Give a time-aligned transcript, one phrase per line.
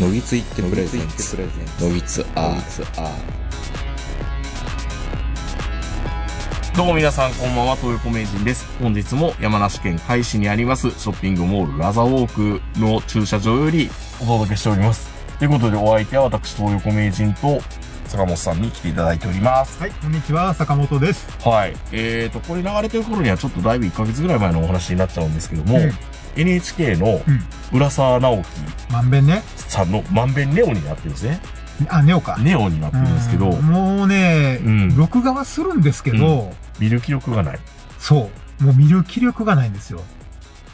[0.00, 1.38] のぎついってプレゼンツ
[1.80, 2.54] のぎつア
[6.76, 8.66] どうも皆さんこんばんは、東横名人です。
[8.78, 13.88] 本日も山梨県海市にありますショッピングモールラザウォークの駐車場より
[14.20, 15.08] お届けしております。
[15.38, 17.62] ということでお相手は私、東横名人と
[18.04, 19.80] 坂本さんに来ていただいております。
[19.80, 21.26] はい、こんにちは、坂本です。
[21.42, 21.74] はい。
[21.92, 25.92] えーと、これ流れてる頃にはちょっとだいぶ1ヶ月ぐらい前のお話になっちゃうんですけども、うん
[26.36, 27.40] NHK のうん。
[27.72, 29.42] 浦沢直樹まんべんね。
[29.56, 31.40] さんのまんべんネオになってるんですね。
[31.88, 32.36] あ、ネオか。
[32.38, 37.58] ネオになってるんですけどうん、もうね、うん録画はするんですけど、見る気力がない。
[37.98, 38.64] そう。
[38.64, 40.02] もう見る気力がないんですよ。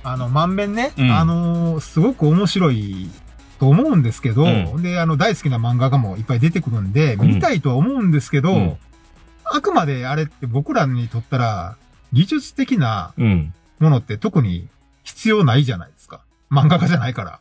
[0.05, 3.11] あの、まんべんね、うんあのーすごく面白い
[3.59, 8.77] と思うんですけど、うんで、あの、大好きな漫画家もいっぱい出てくるんで、うん見たいとは思うんですけど、うん
[9.45, 11.77] あくまであれって僕らにとったら、
[12.13, 13.55] 技術的なうん。
[13.81, 14.69] ものって特に
[15.15, 16.25] 必要ないじゃないですか。
[16.51, 17.41] 漫画家じゃないから。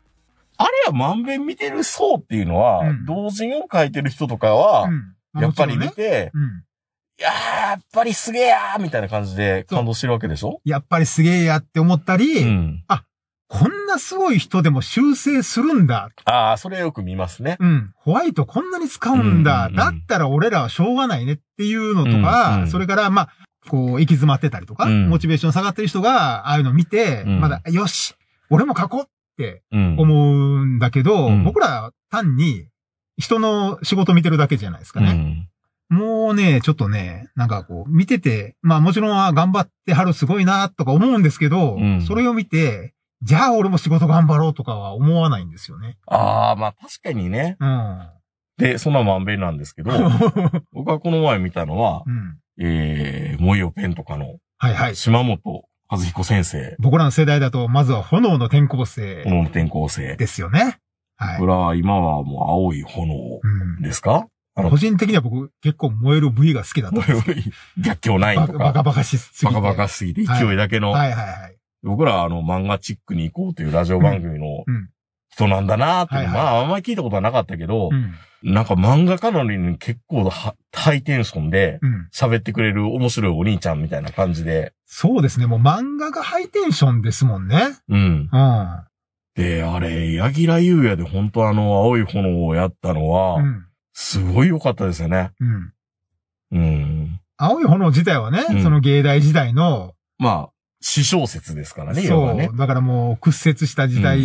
[0.58, 5.42] あれはまんべん見てる層っていうのは、うん同人を書いてる人とかは、うん。
[5.42, 6.10] やっぱり見もちろんね。
[6.10, 6.44] て、うん。
[7.20, 10.60] いやー、やっぱりすげえやーみたいな感じで感動してるわけでしょ？
[10.66, 12.84] やっぱりすげえやって思ったり、うん。
[13.48, 16.10] こんなすごい人でも修正するんだ。
[16.24, 17.58] ああ、それよく見ますね。
[17.60, 17.92] うん。
[17.96, 19.54] ホワイトこんなに使うんだ。
[19.54, 23.30] うんうんうんだったら俺らはしょうがないねっていうのとか、うんうんそれから、まあ、
[23.70, 28.16] こう、行き詰まってたりとか、うんモチベーション下がってる人が、ああいうの見て、うんまだ、よし
[28.50, 29.06] 俺も書こうっ
[29.38, 29.96] てうん。
[30.00, 32.68] 思うんだけど、うん僕らは単に
[33.18, 35.48] 人の仕事見てるだけじゃないですかね。
[35.90, 45.98] もうね、ちょっとね、なんかこう、見てて、まあもちろんは頑張ってはるすごいなとか思うんですけど、うんそれを見て、じゃあ俺も仕事頑張ろうとかは思わないんですよね。
[46.08, 47.58] ああ、まあ確かにね。
[47.60, 48.10] うん。
[48.58, 49.92] で、そんなまんべんなんですけど、
[50.74, 52.38] 僕はこの前見たのは、うん。
[52.60, 54.96] えー、モイオペンとかのはいはい。
[54.96, 60.16] 島本和彦先生、僕らの世代だと、まずは炎の転校こ生の転校生。
[60.16, 60.78] ですよね。
[61.18, 61.46] はいこ。
[61.48, 64.28] れは今はもう青い炎うんですか？
[64.54, 67.36] あの個人的には僕結構燃える部位が好きだったんですよ。
[67.78, 69.46] 逆境ないとバカバカか、バカしすぎて。
[69.46, 71.56] バカバカしすぎて勢いだけの、はいはいはい。
[71.84, 74.90] 僕らはあの漫画チックに行こうというラジオ番組のうん。
[75.32, 78.14] 人なんだなーっていうのはいまああんまり聞いたことはなかったけどう、ん。
[78.44, 82.10] なんか漫画家なのに結構はハイテンションでうん。
[82.14, 85.46] 喋ってくれる面白いお兄ちゃんみたいな感じで、そうですね。
[85.46, 87.78] もう漫画がハイテンションですもんね。
[87.88, 88.30] うん。
[88.32, 88.84] うん。
[89.36, 93.66] で、あれ、柳楽優弥で本当あの青い炎をやったのはう、ん。
[93.94, 95.32] すごい良かったですよね。
[95.40, 95.74] うん。
[96.52, 97.20] うん。
[97.38, 100.50] 青い炎自体はね、うんその芸大時代の、まあ、
[100.82, 102.34] 詩小説ですからね、そ。
[102.34, 104.20] う、だからもう屈折した時代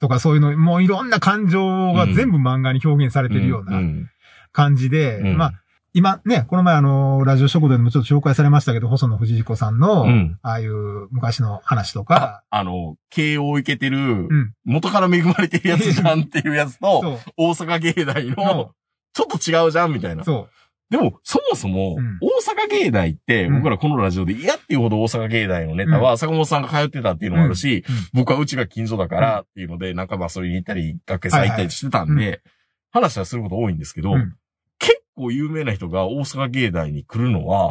[0.00, 4.08] とかそういうの、もういろんな感情が全部漫画に表現されてるようなうん
[4.52, 5.36] 感じで、うん。
[5.36, 5.52] まあ、
[5.94, 10.38] 今ね、この前あの、ラジオ食堂でもちょっと紹介されましたけど、細野藤彦さんの、うん。
[10.42, 14.54] ああいう昔の話とか、あの、慶応行けてる、ん。
[14.64, 18.70] 元から恵まれてるやつじゃんっていうやつと、 大阪芸大その、
[19.12, 20.24] ちょっと違うじゃんみたいな。
[20.24, 20.48] そ
[20.92, 22.18] でも、そもそも、うん。
[22.20, 23.54] 大阪芸大って、うん。
[23.56, 27.82] 僕らこのラジオで嫌っていうほど大阪芸大のネタは、坂本さんが通ってたっていうのもあるし、
[28.12, 32.42] 僕はうちが近所だからっていうので、なんかまあそれに行ったり、学園祭行ったりしてたんで、
[32.90, 34.34] 話はすること多いんですけど、うん。
[34.78, 37.70] 結構有名な人が大阪芸大に来るのは。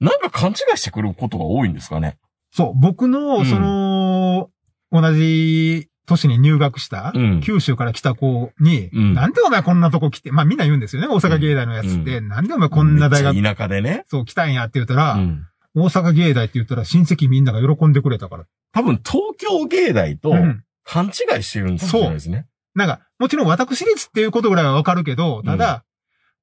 [0.00, 2.16] なんか勘違いしてくることが多いんですかね？
[2.52, 3.46] そう、僕うの、ん。
[3.46, 4.48] その、
[4.90, 7.40] 同じ年に入学した、うん。
[7.40, 9.14] 九州から来た子に、うん。
[9.14, 14.04] なんでお前こんなとこ来て、まあみんな言うんですよね、大阪芸大のやつって、なんでお前こんな大学、めっちゃ田舎でね。
[14.08, 15.46] そう来たんやって言ったら、うん。
[15.74, 18.44] 大阪芸大って言ったら親戚みんなが喜んでくれたから。
[18.72, 20.64] 多分東京芸大とうん。
[20.84, 22.46] 勘違いしてるんですね。
[22.74, 25.84] なんか、もちろん私立っていうことぐらいはわかるけど、ただ、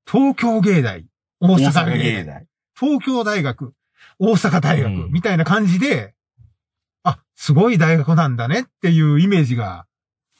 [0.09, 1.05] 東京芸大、
[1.41, 1.57] 大大。
[1.57, 2.47] 阪芸大、大。
[2.79, 3.73] 東京大学、
[4.19, 5.11] 大阪大学、うん。
[5.11, 6.16] みたいな感じで、あ、
[7.39, 9.85] すごい大学なんだねっていうイメージが、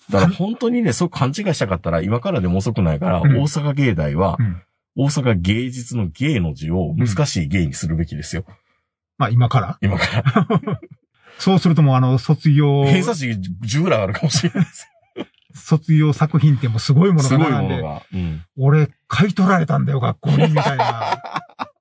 [0.09, 4.62] だから本当にね、そう勘違いしたかったら、今からでも遅くないから、うん大阪芸大はう、ん
[5.00, 8.45] 大阪芸術の芸の字を難しい芸にするべきですよ。
[9.19, 9.77] まあ今から？
[9.81, 10.80] 今から。
[11.38, 14.88] そうするともうあの、卒業、偏差値10ぐらいあるかもしれないです
[15.54, 17.24] 卒業作品ってもうすごいもよ。
[17.24, 18.01] のすごいが並んで、ものが。
[18.12, 21.22] うん俺、買い取られたんだよ、学校に、みたいな。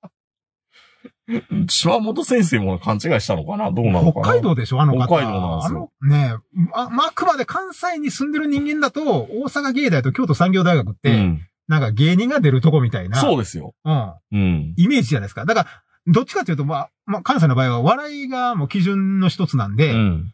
[1.69, 3.73] 島本先生も勘違いしたのかな？
[3.73, 4.25] どうなのかな？
[4.27, 4.81] 北海道でしょ？
[4.81, 5.07] あの方。
[5.07, 6.35] 北海道なんですよあのね
[6.73, 11.41] あ、まあ、あくまで関西に住んでる人間だと、大阪芸大と京都産業大学って、うん。
[11.69, 13.19] なんか芸人が出るとこみたいな。
[13.19, 13.75] そうですよ。
[13.85, 14.13] うん。
[14.33, 14.75] うん。
[14.77, 15.45] イメージじゃないですか。
[15.45, 15.69] だから、
[16.07, 20.33] どっちかというと、まあ、まあ、関西の場合は笑いがもう基準の一つなんで、うん。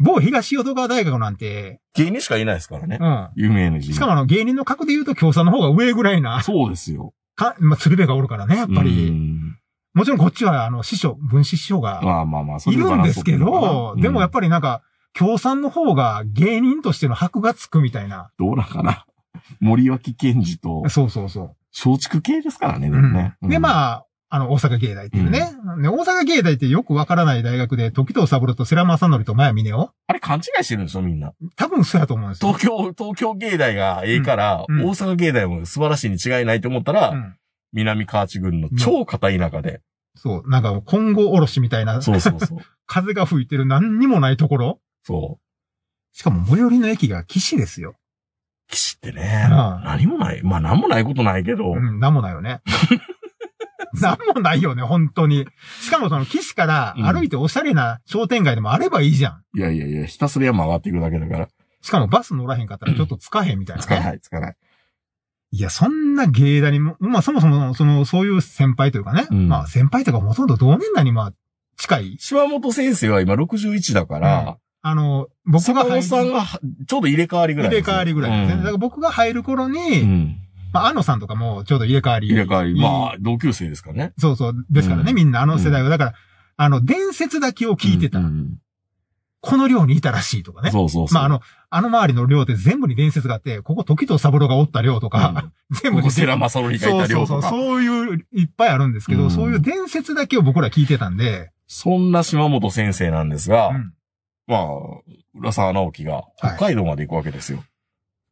[0.00, 2.98] 某東淀川大学なんて、芸人しかいないですからね。
[3.00, 3.28] うん。
[3.36, 3.94] 有名な字。
[3.94, 7.14] しかもあの芸人の格で言うと京さんの方が上ぐらいな、そうですよ。
[7.36, 9.10] か、まあ、鶴瓶がおるからね、やっぱうり。
[9.10, 9.56] ん
[9.94, 14.82] もちろんこっちはあの師匠、分子師匠がまあまあまあ、そいるんですけど、なでもやっぱりなんか、
[15.16, 18.30] 共産の方が芸人としての箔がつくみたいな。
[18.38, 19.06] どうなんかな。
[19.60, 21.56] 森脇健児と、そうそうそう。
[21.90, 23.36] 松竹系ですからね、でうんもね。
[23.42, 25.52] で、あ、まあ、あの、大阪芸大っていうね。
[25.80, 31.32] で大阪芸大ってよくわからない大学で、時藤三郎と世良正則と前峰夫あれ勘違いしてるんでしょ、みんな。
[31.54, 32.52] 多分そうやと思うんですよ。
[32.52, 37.36] 東京、東京芸大がええから、うんうん大阪芸大も素晴らしいに違いないと思ったら、うん。
[37.74, 39.82] 南河内郡の超片田舎で。
[40.16, 40.48] そう。
[40.48, 42.58] なんか、今後おろしみたいな、そうそうそう。
[42.86, 44.80] 風が吹いてる何にもないところ。
[45.02, 46.16] そう。
[46.16, 47.96] しかも最寄りの駅が岸ですよ。
[48.68, 50.42] 岸ってね、ああ何もない。
[50.42, 52.62] まあ何もないことないけど、うん、なんもないよね。
[54.00, 55.46] なんもないよね、本当に。
[55.80, 59.42] しかもその岸から歩いておしゃれな商店街でもあればいいじゃん。
[59.56, 61.48] いやいやいや、ひたすら山上がっていくだけだから。
[61.80, 63.84] しかもバス乗らへんかったらちょっとつかへんみたいな、ね。
[63.84, 64.56] つかない、つかない。
[65.54, 69.28] いや、そんな芸大にも、まあそもそも、その、そういう先輩というかね。
[69.30, 71.32] うんまあ先輩とかほとんど同年代にまあ
[71.76, 72.16] 近い。
[72.18, 76.44] 島本先生は今61だから、あの、僕が坂本さんが
[76.88, 77.82] ちょうど入れ替わりぐらい入れ。
[77.82, 78.56] 替わりぐらいですね。
[78.56, 80.36] だから僕が入る頃に、うん。
[80.72, 82.26] まあ、安野さんとかもちょうど入れ替わり。
[82.26, 82.74] 入れ替わり。
[82.74, 84.12] まあ、同級生ですからね。
[84.18, 84.54] そうそう。
[84.70, 85.88] ですからね、うんみんなあの世代は。
[85.88, 86.14] だから、
[86.56, 88.18] あの、伝説だけを聞いてた。
[88.18, 88.58] うんうん
[89.44, 90.70] この寮にいたらしいとかね。
[90.70, 91.14] そうそうそう。
[91.14, 95.50] まあ、あの、あの周りの寮って全部に伝説があって、ここ時藤三郎がおった寮とか、
[95.82, 97.42] 全部にここセラマサロリがいそうそうそう。
[97.42, 103.92] そういう、いっぱいあるんですけど、うんそういう伝説だけを僕ら聞いてたんで、そんな島本先生なんですが、うん
[104.46, 104.60] まあ、
[105.34, 107.62] 浦沢直樹が北海道まで行くわけですよ。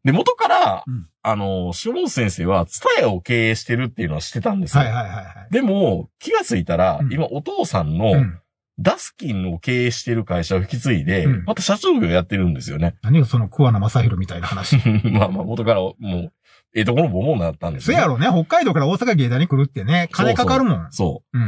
[0.05, 4.83] で、元から、うんあの、島本先生は、ツタヤを経営してるっていうのは知ってたんですよ。
[4.83, 5.53] はいはいはいはい。
[5.53, 8.42] でも、気がついたら、うん今お父さんうのん。
[8.79, 12.97] ダスキンを経営してる会社を引き継いで、うんまた社長業やってるんですよね。
[13.03, 14.77] 何がその桑名正宏みたいな話。
[15.11, 16.33] まあまあ、元からもう、
[16.75, 20.89] ええところボモになったんですよ、そやろね、北海道から大阪芸大に来るってね、金かかるもん。
[20.91, 21.43] そうん。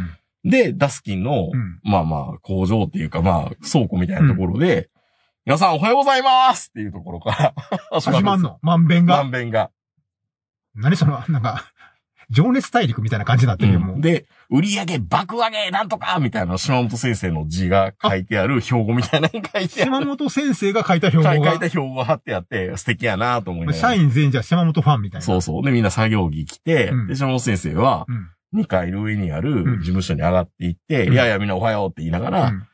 [0.44, 0.50] う。
[0.50, 1.80] で、ダスキンの、うん。
[1.82, 4.90] まあまあ、工場っていうかまあ、倉庫みたいなところで、
[5.46, 7.54] 皆さんおはようございますっていうところから
[8.00, 8.58] 始 始まんの？
[8.62, 9.22] まんべんが。
[9.24, 9.70] 満遍が。
[10.74, 11.64] 何その、なんか、
[12.30, 14.00] 情熱大陸みたいな感じになってるよ、もう。
[14.00, 19.90] で、売り上げ爆上げなんとかみたいな島本先生の字が書いてある標語みたいなのが書いてある。
[19.90, 23.78] 島本先生が書いた標語が書いた、標語が貼ってあって、素敵やなと思いながら。
[23.78, 25.24] 社員全員じゃ島本ファンみたいな。
[25.24, 25.62] そうそう。
[25.62, 28.30] で、みんな作業着着て、うんで、島本先生は、うん。
[28.54, 32.66] 2階の上にあるうん事務所に上がっていって、うんいやいやみんなおはようって言いながら、うん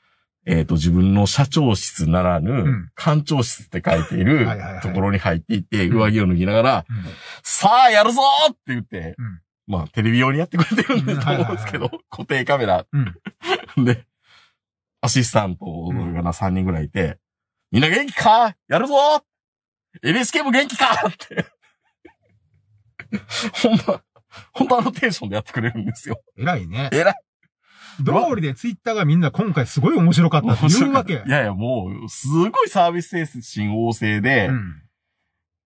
[0.46, 4.46] えっ、と、自分の社長室ならぬ、ん館長室って書いている
[4.82, 7.04] ところに入っていって、うん上着を脱ぎながら、うん
[7.42, 9.39] さあ、やるぞーって言って、うん
[9.70, 12.86] まあ、テレビ用にやってくれてるんだうんと思うんですけど、 固定カメラ。
[12.92, 13.14] うん。
[13.84, 14.04] で、
[15.00, 17.18] アシスタントがな3人ぐらいいて、
[17.70, 18.56] みんな元気か？
[18.68, 20.86] やるぞー !NHK も元気か？
[21.08, 21.46] って。
[23.62, 24.02] ほんま、
[24.52, 26.20] ほんとあのテンションでやってくれるんですよ。
[26.36, 26.90] 偉いね。
[26.92, 27.14] えらい。
[27.98, 28.04] 通
[28.36, 31.12] りでツイッターがみんな今回すごい面白かったって言うわけ。
[31.14, 34.82] いやいや、もう、すごいサービス精神旺盛で、うん。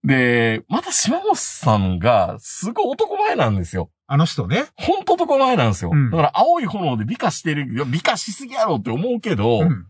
[0.04, 3.90] で、また島本さんが、すごい男前なんですよ。
[4.06, 4.66] あの人ね。
[4.76, 5.90] ほんと男前なんですよ。
[5.92, 9.86] うんだから、青い炎で美化してる、美化しすぎやろって思うけど、うん。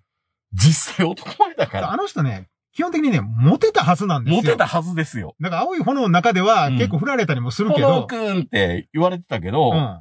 [0.53, 4.43] 実際男前だから、あの人ね、基本的にね、モテたはずなんですよ。
[4.43, 5.35] モテたはずですよ。
[5.41, 10.01] だから青い炎の中ではうん結構振られたりもするけ炎ど、くんって言われてたけど、うん。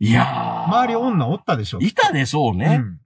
[0.00, 0.64] いやー。
[0.64, 1.78] 周り女おったでしょ。
[1.80, 2.76] いたでしょううね。
[2.78, 3.00] ん。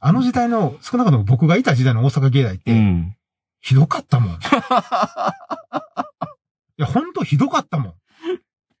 [0.00, 3.16] あの時代の、少なくとも僕がいた時代の大阪芸大って、うん。
[3.64, 4.34] ひどかったもん。
[4.36, 4.36] い
[6.76, 7.94] や、ほんとひどかったもん。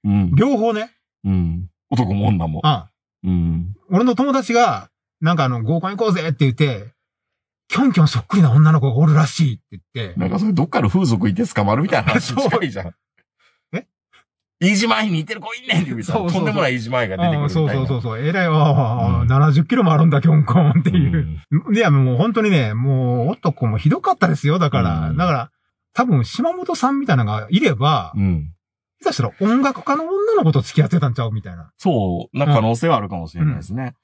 [0.04, 0.34] うん。
[0.34, 0.90] 両方ね。
[1.24, 1.70] うん。
[1.88, 2.60] 男も女も。
[2.64, 2.90] あ
[3.22, 3.74] うん。
[3.88, 4.90] 俺の友達が、
[5.22, 6.92] なんかあの、合コン行こうぜって言って、
[7.68, 12.94] キョンキョンそっくりな女の子がおるらしいって言って、なんかそれどっかの風俗行って捕まるみたいな話に近いじゃん。
[14.60, 17.64] え飯島愛に似てる子いんねんって言うたらそうそうそうとんでもない飯島愛が出てくるみたいな。
[17.64, 21.70] ああそうそうそうそう、えらいわ、うん70キロもあるんだ、キョンコンってういう。
[21.70, 24.58] んいや、もう本当にね、もう男もひどかったですよ。
[24.58, 25.50] だから、うんだから、
[25.94, 28.50] 多分島本さんみたいなのがいれば、うん。
[29.02, 31.70] 下手したら音楽家の女の子と付き合ってたんちゃうみたいな。
[31.76, 33.94] そう、な可能性はあるかもしれないですね。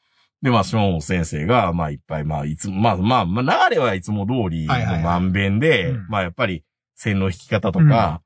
[0.42, 6.64] で、まあ、島本先生が、まあ、いっぱい、まあ、いつも、まあ、まあ、まあ、流れはいつも通りまんべんでうん、まあ、やっぱり、
[6.95, 8.23] 線の引き方とか、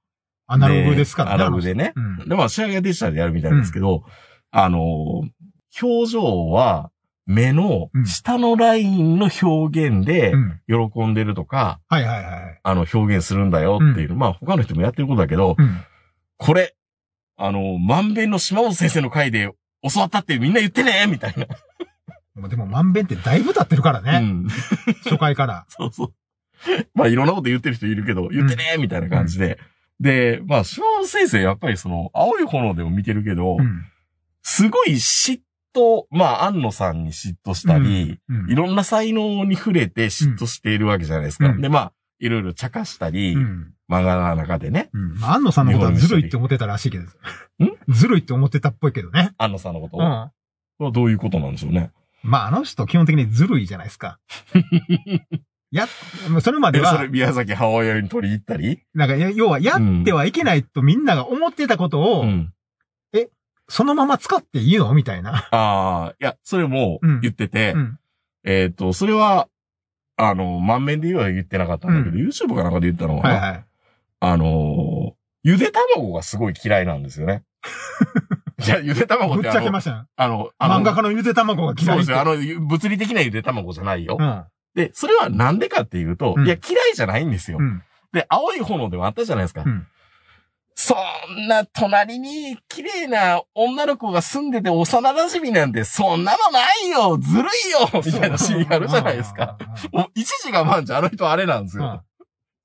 [0.47, 1.35] アナログですからね。
[1.35, 1.93] アナログでね。
[1.97, 2.29] うん。
[2.29, 4.05] で、まあ、仕上げはデジタルでやるみたいですけど、
[4.51, 4.81] あの、
[5.81, 6.91] 表情は、
[7.27, 10.91] 目の下のラインの表現でう、ん。
[10.93, 12.61] 喜んでるとか、はいはいはい。
[12.63, 15.81] あの、表現するんだよっていう、まあ、他の人もやってることだけど、うん。
[16.37, 16.75] これ、
[17.37, 19.51] あの、万遍の島本先生の回で
[19.83, 21.47] 教わったってみんな言ってねみたいな。
[22.41, 24.19] もうでも、まんべんってだいぶ経ってるからね。
[24.19, 24.49] うん。
[25.05, 25.65] 初回から。
[25.71, 26.13] そうそう。
[26.95, 29.59] まあ、いろんなこと言ってる人いるけど、言ってねみたいな感じで。
[30.01, 33.85] で、まあ、島本先生、やっぱりその、青い炎でも見てるけど、うん。
[34.43, 35.41] すごいしっ
[35.75, 41.49] 妬、まあ、安野さんに嫉妬したり、うんいろんな才能に触れて嫉妬しているわけじゃないですか。
[41.49, 43.75] うんで、まあ、いろいろ茶化したり、うん。
[43.91, 45.15] 漫画の中でね、うん。
[45.19, 47.05] まあ、安野さんのことはずるいって思ってたらしいけど。
[47.89, 49.35] ずるいって思ってたっぽいけどね。
[49.37, 50.01] 安野さんのことを。
[50.01, 50.07] うん。
[50.07, 50.33] は
[50.93, 51.91] どういうことなんでしょうね。
[52.23, 54.19] まあ、あの人基本的にずるいじゃないですか。
[55.77, 55.87] や、
[56.41, 58.83] それまでで、それは、宮崎母親に取り入ったり？
[58.95, 62.53] なんか、や要は、やってはいけないとみんなが思ってたことを、うん。
[63.67, 64.93] そのまま使っていいの？
[64.93, 65.49] みたいな。
[65.51, 67.99] ああ、いや、それもうん言ってて、うん。
[68.45, 69.49] えっ、と、それは、
[70.17, 73.65] あの、満面で言うは言ってなかったんだけど、う YouTube かなんかで言ったのは、はいはい。
[74.21, 75.13] あのー
[75.47, 77.45] ゆで卵がすごい嫌いなんですよね。
[78.67, 80.07] いや、ゆで卵っぶってちゃけましたよ。
[80.17, 81.85] あの、あの漫画家のゆで卵が嫌い。
[81.85, 82.21] そうですよ。
[82.21, 82.35] あの、
[82.67, 84.17] 物理的なゆで卵じゃないよ。
[84.19, 84.45] うん。
[84.75, 87.59] で、それはなんでかっていうと、うんいや、嫌いじゃないんですよ。
[87.61, 87.83] うん。
[88.13, 89.63] で、青い炎でもあったじゃないですか。
[89.65, 89.87] うん
[90.77, 90.97] そ
[91.33, 99.57] んな隣に綺麗な女の子が住んでて幼馴染なんてそんなのないよずるいよみたいなシーンあるじゃないですか。。
[99.93, 102.03] もう一時が万じゃあの人あれなんですうんよ。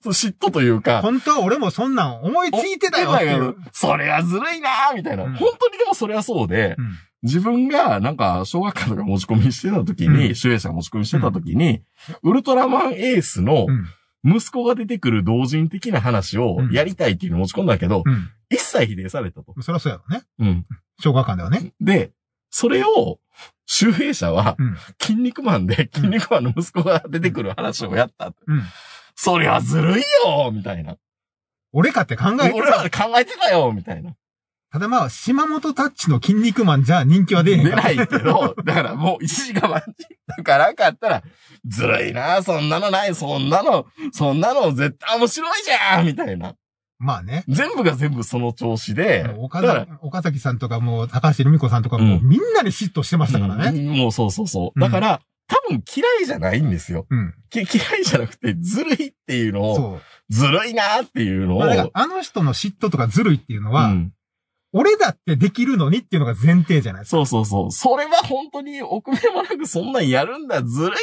[0.01, 1.01] そう嫉妬というか。
[1.03, 3.55] 本当は俺もそんなん思いついてたよ。
[3.73, 11.81] それはずるいなーみたいな、うん本当にでもそれはそうで、うん自分がなんか小学館とか持ち込みしてた時に、うん主演者持ち込みしてた時に、
[12.23, 13.85] ウルトラマンエースのうん。
[14.25, 18.29] 息子が出てくる同人的な話をやりたいっていうのを持ち込んだけど、うん。
[18.49, 19.55] 一切否定されたと。
[19.61, 20.23] そりゃそうやろね。
[20.39, 20.65] うん。
[20.99, 21.73] 小学館ではね。
[21.79, 22.11] で、
[22.49, 23.19] それを、
[23.65, 24.77] 周平者は、うん。
[25.01, 28.33] 筋肉マンで、筋肉マンの息子が出てくる話をやった。
[28.45, 28.61] うん。
[29.15, 30.97] そりゃずるいよみたいな。
[31.71, 34.15] 俺かって考えて俺は考えてたよみたいな。
[34.71, 37.63] ただまあ、島本タッチの筋肉マンじゃ人気は出えへん。
[37.63, 39.83] 出ないけど、だからもう一時我慢
[40.27, 41.23] だからかあったら、
[41.65, 46.53] ずるいな、そんなのない、そんなの、そんなの絶対面白いじゃんみたいな。
[46.99, 47.45] まあね。
[47.47, 53.79] 全部が全部その調子で岡崎岡崎さんとかもう高橋留美子さんとかもううんみんなに嫉妬してましたからね。
[53.79, 54.71] うんもうそうそうそう。
[54.75, 57.07] うんだから、多分嫌いじゃないんですよ。
[57.09, 57.33] うん。
[57.49, 60.01] き嫌いじゃなくて、ずるいっていうのを、そう。
[60.29, 64.13] ずるいなっていうのを、まああの人の嫉妬とかずるいっていうのは、うん
[64.71, 67.17] 俺だってできるのにっていうのが前提じゃないですか。
[67.17, 67.71] そうそうそう。
[67.71, 70.95] それは本当に奥目もなくそんなんやるんだ、ずるいよ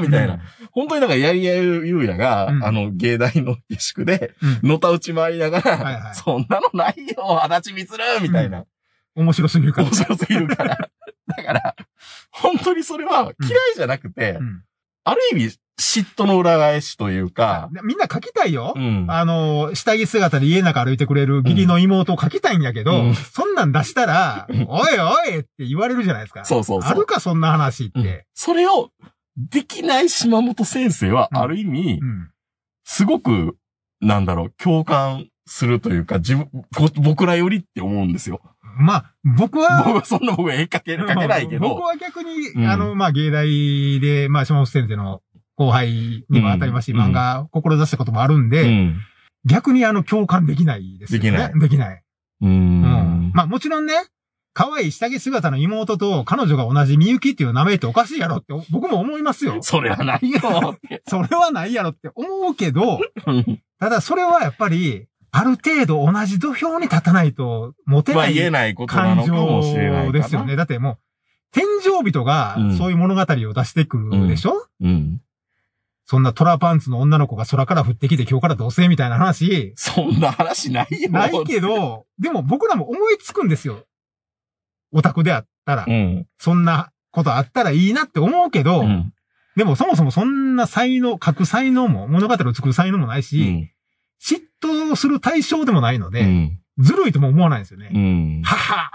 [0.00, 0.40] みたいな。
[0.72, 4.60] 本当になんかやりやゆゆうやが、うんあの、芸大の下宿で、うん。
[4.62, 4.68] うん。
[4.70, 8.64] のた打ち回りながら、はいはいそんなのないよ、足立みつるみたいな。
[9.14, 9.94] 面白すぎるから面。
[9.94, 10.76] 白すぎるから。
[11.36, 11.76] だから、
[12.30, 14.64] 本当にそれは嫌いじゃなくて、うん。
[15.04, 18.74] ある意味、嫉妬の裏返しというか、みんな書きたいよ。
[18.76, 19.06] うん。
[19.08, 26.44] あの、下着姿で家の中歩いてくれる義理の妹を書きたいんやけど、うんそんなん出したら、う んおいおいって言われるじゃないですか。
[26.44, 27.98] そうそうそうあるか、そんな話って。
[27.98, 28.90] うんそれを、
[29.36, 32.30] できない島本先生は、うんある意味、うん。
[32.84, 33.56] すごく、
[34.00, 38.40] なんだろう、共感するというか、自分、こ僕らよりって思うんですよ。
[38.78, 41.68] まあ、僕は、僕は そんな僕は絵描け、描けないけど。
[41.68, 45.20] 僕は逆に、うんあの、まあ、芸大で、まあ、島本先生の
[45.62, 48.96] 後輩にも当たりますし、うん漫画、志したこともあるんで、うん。
[49.44, 51.30] 逆にあの、共感できないですよね。
[51.30, 52.02] できないできない。
[52.42, 53.32] うーん。
[53.34, 53.94] まあ、もちろんね、
[54.54, 59.58] 可愛い下着姿の妹と彼女が同じみゆきっていう名前っておかしいやろって僕も思いますよ。
[59.62, 60.40] それはないよ。
[61.08, 69.26] それはないやろって思うけど、うんただそれはやっぱり、ある程度同じ土俵に立たないと持てまあない言えないことな感。
[69.26, 70.54] 情ですよね。
[70.54, 70.98] だってもう、
[71.52, 75.20] 天井人がうんそういう物語を出してくるでしょ、うん。
[76.12, 81.10] そんなトラパンツの女の子が空から降ってきて今日から同棲みたいな話、そんな話ないよ。
[81.10, 83.86] ないけど、でも僕らも思いつくんですよ。
[84.92, 85.90] オタクであったらう。
[85.90, 86.26] ん。
[86.38, 89.14] そんなことあったらいいなって思うけど、うん。
[89.56, 93.70] でもそもそもそんな才能、書く才能も、物語を作る才能もないうし、ん。
[94.22, 96.58] 嫉妬する対象でもないので、うん。
[96.76, 97.90] ずるいとも思わないんですよね。
[97.90, 98.42] うん。
[98.44, 98.90] はは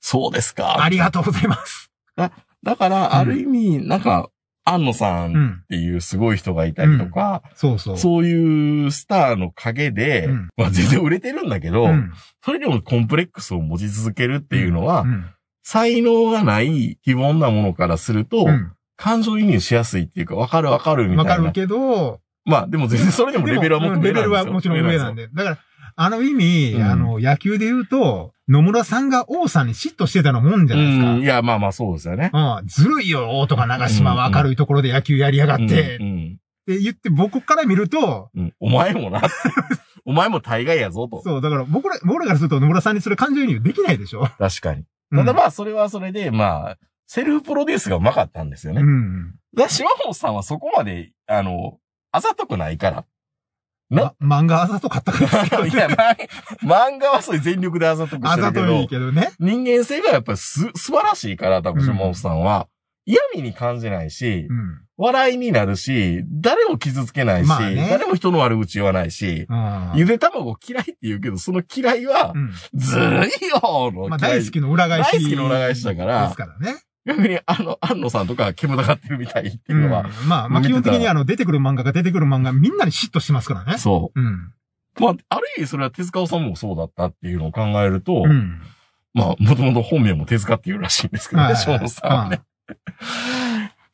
[0.00, 0.82] そうですか。
[0.82, 1.92] ありがとうございます。
[2.16, 4.30] だから、ある意味、なんか、
[4.68, 5.60] 安野さうんん。
[5.64, 7.98] っていうすごい人がいたりとか、そうそう。
[7.98, 12.12] そういうスターの陰で、うんまあ全然売れてるんだけど、うん。
[12.44, 15.24] それでもコンプレックスを持ち続けるっていうのは、うん。
[15.62, 21.30] 才能がない非凡なものからすると、うん感情移入しやすいっていうか、わかるわかるみたいな。
[21.32, 25.34] わかるけど、まあでも全然それでもレベルはもっと上レベルなんですよはもちろん上なんでで。
[25.34, 25.58] だから、
[25.96, 30.74] あの意味、うんあの、野球で言うと、野村さんが王さんに嫉妬してたのもんじ。
[30.74, 31.10] ゃないですか。
[31.12, 31.22] うん。
[31.22, 32.30] いや、まあまあそうですよね。
[32.32, 36.38] うん、ずるいよ、王とか長島は明るいところで野球やりやがって、うんってうん
[36.68, 38.52] 言って僕から見ると、うん。
[38.60, 39.22] お前もな。
[40.04, 41.22] お前も大概やぞと。
[41.22, 44.28] そう、だから僕ら、僕らからすると野村さんにそれ感情移入できないでしょ。
[44.38, 44.84] 確かに。
[45.12, 48.82] うんただまあ、それはそれで、まあ、セルフプロデュースがうまかったんですよね。
[48.82, 49.30] うん。
[49.54, 51.78] だから島本さんはそこまで、あの、
[52.10, 53.04] あざとくないから。
[53.88, 55.24] なま漫画あざとかったか
[55.58, 55.88] ら いや、
[56.62, 59.30] ま漫画はそれ全力であざとくしあてるけどざとい、けどね。
[59.38, 62.68] 人間性がやっぱりす、素晴らしいから、多分、島本さんは、
[63.04, 64.80] 嫌味に感じないしう、ん。
[64.98, 69.92] 笑いになるし、誰も傷つけないし、まあね誰も人の悪口言わないし、うん。
[69.94, 72.52] ゆで卵嫌いって言うけど、その嫌いはう、ん。
[72.74, 75.12] ずるいよのまあ大好きの裏返し。
[75.12, 76.80] 大好きの裏返しだからですからね。
[77.06, 83.78] 逆に、あの、安野さんとか煙たがってるみたいっていうのは、うんまあ、まあ基本的にあの、出てくる漫画が出てくる漫画みんなに嫉妬してますからね。
[83.78, 84.26] そうん。
[84.26, 85.00] う。
[85.00, 88.60] まあ、ある意味それは手塚治虫もそうだったっていうのを考えると、うん。
[89.14, 92.42] まあ、もともと本名も手塚っていうらしいんですけどね、はいショーンさんはね。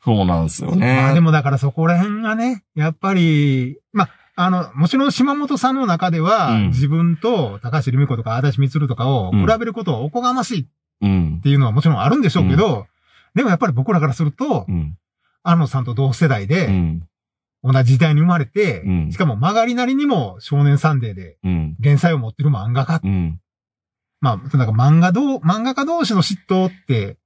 [0.05, 0.97] そうなんですよね。
[0.97, 10.67] まあでもだからそこら辺がね、やっぱり、まあ、あの、もちろん島本さんの中では、うん自分と高橋留美子とか足立光とかを比べることはおこがましいっ
[11.03, 11.41] うん。
[11.43, 12.87] ていうのはもちろんあるんでしょうけど、
[13.35, 14.97] でもやっぱり僕らからすると、うん。
[15.43, 17.03] 安野さんと同世代うで、ん。
[17.65, 21.77] 同じ時代に生まれて、うんしかも曲がりなりにも少年サンデーでうん。
[21.81, 23.01] 連載を持ってる漫画家。
[23.03, 23.41] うん。
[24.21, 27.17] まあ、なんか漫画どう、漫画家同士の嫉妬って、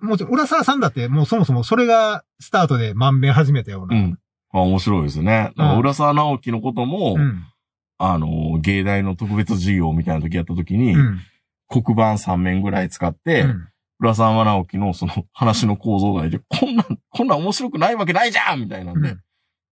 [0.00, 3.96] もちろん、浦沢さんだってもうそもそもそれがスタートで満遍始めたような。
[3.96, 4.18] うん。
[4.52, 5.52] まあ面白いですね。
[5.56, 7.44] だから浦沢直樹のことも、うん。
[7.98, 11.20] あの、芸大の特別授業みたいな時やった時に、うん。
[11.68, 13.68] 黒板3面ぐらい使って、うん
[14.00, 19.20] 浦沢直樹のその話の構造外で、 こんなん、こんなん面白くないわけないじゃんみたいなんで、うん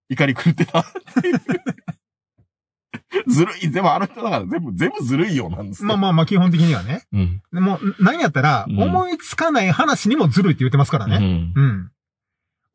[0.08, 0.84] 怒り狂ってたっ
[1.22, 1.40] ていう。
[3.26, 3.70] ずるい。
[3.70, 5.88] でもあの人だから全部、全部ずるいよなんですよ。
[5.88, 7.04] まあまあまあ、基本的にはね。
[7.12, 7.40] うん。
[7.52, 11.16] でも、なんやったら、うん思いつかない話にもずるいって言ってますからね。
[11.16, 11.90] うんうん。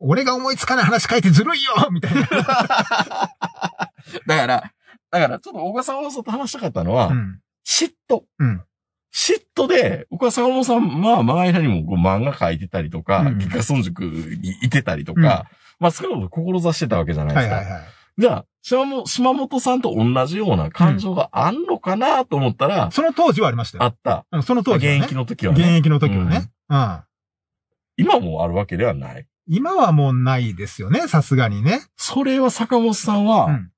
[0.00, 2.22] 俺が思いつかない話書いてずるいよみたいな。
[2.26, 2.36] だ
[4.36, 4.72] から、
[5.10, 7.40] だから、ちょっと小笠原さんと話したかったのは、うん。
[7.66, 8.22] 嫉妬。
[8.38, 8.62] うん。
[9.12, 15.26] 嫉妬で、小笠原さん、まあ、まあ間にもこう漫画描いてたりとか、うんギガ村塾にいてたりとか、うん
[15.80, 17.54] まあ、少なくとも志してたわけじゃないですか。
[17.54, 17.82] はいはいはい。
[18.18, 23.84] じゃあ、島本島本さんと同じような感情があんのかなと思ったら、その当時はありましたよ。
[23.84, 24.26] あった。
[24.32, 24.98] うんその当時はね。
[24.98, 25.60] 現役の時はね。
[25.60, 26.50] 現役の時はね。
[26.68, 27.00] うん。
[27.96, 29.26] 今もあるわけではない。
[29.46, 31.80] 今はもうないですよね、さすがにね。
[31.96, 33.70] それは坂本さんは、うん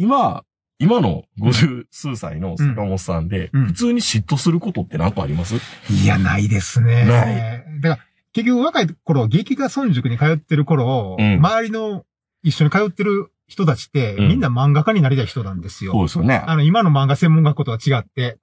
[0.00, 0.44] 今、
[0.80, 3.66] 今の五十数歳の坂本さんで、うん。
[3.66, 7.04] 普通に嫉妬することって何かあります、いや、ないですね。
[7.04, 7.80] ない。
[7.80, 7.98] だから、
[8.32, 11.34] 結局若い頃、劇画村塾に通ってる頃、うん。
[11.34, 12.04] 周りの
[12.42, 14.28] 一緒に通ってる人たちって、うん。
[14.28, 15.92] みんな漫画家になりたい人なんですよ。
[15.92, 16.44] そうですよね。
[16.46, 18.38] あの、今の漫画専門学校とは違って、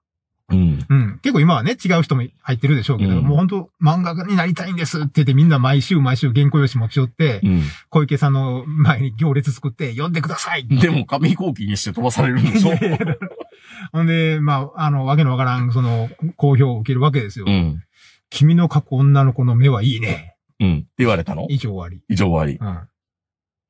[0.49, 0.85] うん。
[0.87, 1.19] うん。
[1.23, 7.61] 結構今はね、違う人も入ってるでしょうけど、うんもう本当漫画家になりたいんですって言ってみんな毎週毎週原稿用紙持ち寄って、うん。
[7.89, 12.75] 小池さんの前に行列作って読んでくださいでも紙飛行機にして飛ばされるんでしょ？
[13.91, 17.45] ほんで、まあ、あの、わけのわからん、その、好評を受けるわけですよ。
[17.47, 17.83] うん。
[18.29, 20.35] 君の描く女の子の目はいいね。
[20.59, 20.77] うん。
[20.77, 21.47] って言われたの？
[21.49, 22.01] 以上終わり。
[22.09, 22.57] 以上終わり。
[22.59, 22.67] うん。
[22.67, 22.87] あ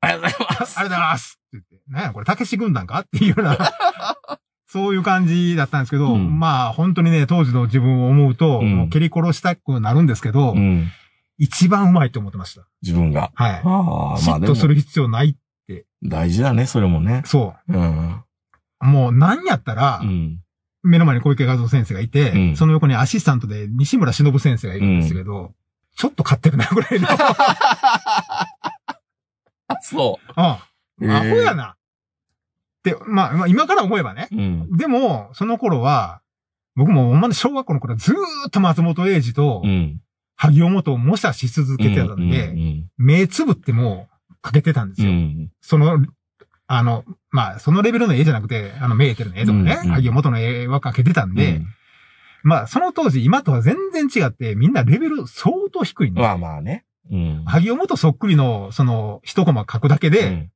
[0.00, 0.76] ありがとうございます。
[0.76, 1.90] りがとうございますって言って。
[1.90, 3.00] なんやこれ、たけし軍団か？
[3.00, 3.56] っていうような、
[4.68, 10.88] そういう感じだったんですけど、うんまあ、本当にね、当時の自分を思うと、うんもう蹴り殺したくなるんですけど、うん。
[11.38, 12.66] 一番うまいと思ってました。
[12.82, 13.30] 自分が。
[13.34, 13.52] はい。
[13.52, 15.36] ああ、まあ嫉でも妬する必要ない。
[16.02, 17.22] 大事だね、それもね。
[17.26, 18.22] そうん。
[18.80, 18.86] う。
[18.86, 20.40] もう、なんやったら、うん。
[20.82, 25.52] 目の前に小池和夫先生がいて、うんその横にアシスタントで西村忍先生がいるんですけど、
[25.96, 27.06] ちょっと買ってるな、ぐらいの。
[29.68, 30.66] あ、そあ
[31.00, 31.10] う。
[31.10, 31.76] アホやな。
[32.94, 34.28] って、まあ、まあ、今から思えばね。
[34.32, 34.76] うん。
[34.76, 36.20] でも、その頃は、
[36.74, 38.14] 僕もほんまに小学校の頃ずー
[38.48, 40.00] っと松本英二とう、ん。
[40.36, 42.86] 萩尾本を模写し続けてたんで、うん。
[42.98, 44.08] 目つぶっても
[44.42, 45.10] かけてたんですよ。
[45.10, 45.50] うん。
[45.60, 46.04] その、
[46.66, 51.66] あの、まあ、そのレベルの絵じゃなくて、あの、メーテルの絵とかね、うんうん萩尾本の絵はかけてたんで、うん
[52.42, 56.84] まあ、その当時、今とは全然違って、みんなレベル相当低いんで、まあまあね。
[57.10, 57.44] うん。
[57.44, 60.50] 萩尾本そっくりの、その、一コマ書くだけで、うん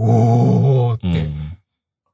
[0.00, 1.28] おーっうんて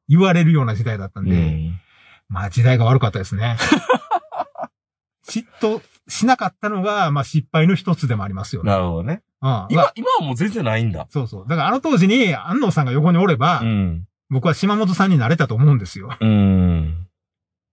[0.09, 1.81] 言われるような時代だったんうで、ん。
[2.29, 3.57] まあ時代が悪かったですね。
[5.27, 8.71] 嫉妬しなかったのが、まあ失敗の一つでもありますよね。
[8.71, 9.23] なるほどね。
[9.41, 9.49] うん。
[9.49, 11.07] ま今あ、今はもう全然ないんだ。
[11.11, 11.49] そうそう。
[11.49, 14.05] だからあの当時に安野さんが横におれば、うん。
[14.31, 16.17] 僕は島本さんになれたと思うんですよ。
[16.21, 17.07] うん。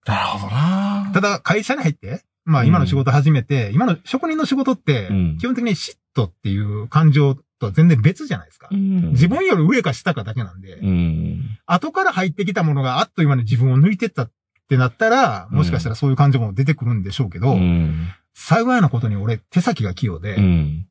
[0.05, 8.69] なるほどなただ会社に入って、まあ今の仕事始めて、今の職人の仕事ってうん、基本的に嫉妬っていう感情とは全然別じゃないですか。
[8.71, 11.50] うん自分より上か下かだけなんで、うん。
[11.73, 14.31] 後から入ってきたものがあっという間に自分を抜いてったっ
[14.69, 18.09] てなったら、もしかしたらそういう感情も出てくるんでしょうけど、うん。
[18.33, 20.87] 幸いなことに俺手先が器用でう、ん。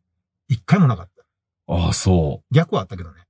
[0.48, 1.24] 一回もなかった。
[1.74, 2.54] ああ、そう。
[2.54, 3.20] 逆はあったけどね。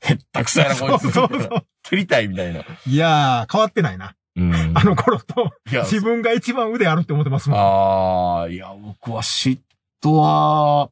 [0.00, 1.10] へったくそやな、こいつ。
[1.10, 1.66] そうそうそう。
[1.82, 2.60] 蹴りたいみたいな。
[2.86, 4.14] いやー、変わってないな。
[4.36, 4.72] うん。
[4.74, 7.58] あの頃と、自分が一番腕あるって思ってますもん。
[7.58, 9.58] ああ、いや、僕は嫉
[10.02, 10.90] 妬は、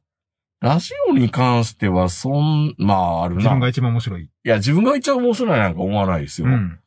[0.59, 3.37] ラジオに関しては、そん、まあ、あるな。
[3.37, 4.23] 自分が一番面白い。
[4.23, 6.47] いや、自分が一番面白いなんか思わないですよ。
[6.47, 6.79] うん。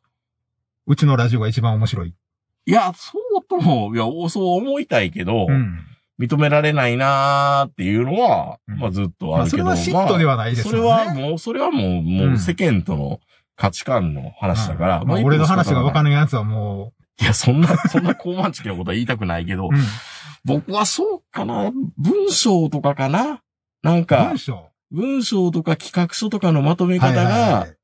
[0.87, 2.14] うちのラジオが一番面白い。
[2.66, 5.85] いや、そうとも、いや、そう思いたいけど、うん。
[6.18, 9.76] 認められないなーっていうのは、うんまあずっとまあ、あるけど。
[9.76, 10.83] それは嫉妬でははないですそよね。
[10.83, 13.20] れはもう、それはもう、もう世間との
[13.56, 15.00] 価値観の話だから。
[15.00, 16.09] うんまあ、俺の話が分かる。
[16.09, 19.80] んないやつはもいや、そんな、そんな高慢チキなことは言いたくないけど、う、うん。
[20.44, 21.70] 僕はそうかな？
[21.96, 23.42] 文章とかかな？
[23.83, 24.35] なんか
[24.90, 25.51] 文、章？
[25.51, 27.77] とか企画書とかのまとめ方が、はいはいはい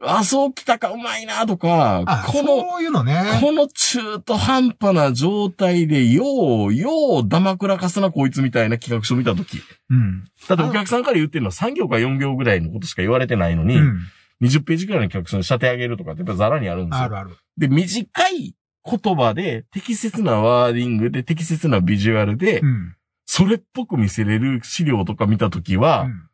[0.00, 3.38] あ、そう来たかうまいなとかあ、、この、そういうのね。
[3.40, 9.58] この中途半端な状態で、よう、よう、ダマくらかすなこいつみたいな企画書見たとき。
[9.88, 10.24] うん。
[10.48, 13.98] だってお客さんから言ってるのは3行か4行ぐらいのことしか言われてないのに、うん。
[14.42, 17.04] 20ページぐらいの企画書に仕立て上げるとかってやっぱザラにあるんですよ。
[17.04, 17.36] あるある。
[17.56, 22.95] で、短い言葉で、適切なワーディングで、適切なビジュアルでう、ん。
[23.36, 26.28] それっぽく見せれる資料とか見たときは、うん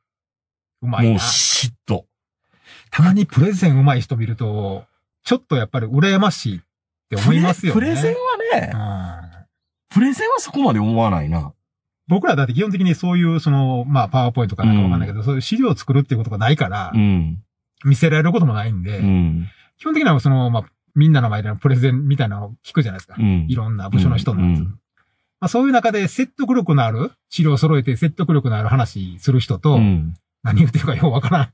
[0.83, 1.21] うまいもうな。
[1.21, 2.05] 嫉妬。
[2.91, 4.85] たまにプレゼンうまい人見ると、
[5.25, 6.61] ちょっとやっぱり羨ましいっ
[7.09, 7.81] て思いますよね。
[7.81, 9.33] プ レプレゼンはね、うん
[9.95, 11.53] プレゼンはそこまで思わないな。
[12.07, 17.43] 僕らだって基本的にそういう、その、まあ、パワーポイントかなんかわかんないけど、そういう資料を作るっていうことがないからう、ん。
[17.85, 19.49] 見せられることもないんで、うん。
[19.79, 23.17] 基本的にはその、まあ、みんなの前でのプレゼンみたいなのを聞くじゃないですか。
[23.19, 23.47] うん。
[23.49, 24.65] いろんな部署の人のやつ。
[25.43, 30.15] うんまあ、そういう中で説得力のある、資料を揃えて説得力のある話する人と、うん。
[30.45, 31.53] 何言ってるかようわからん。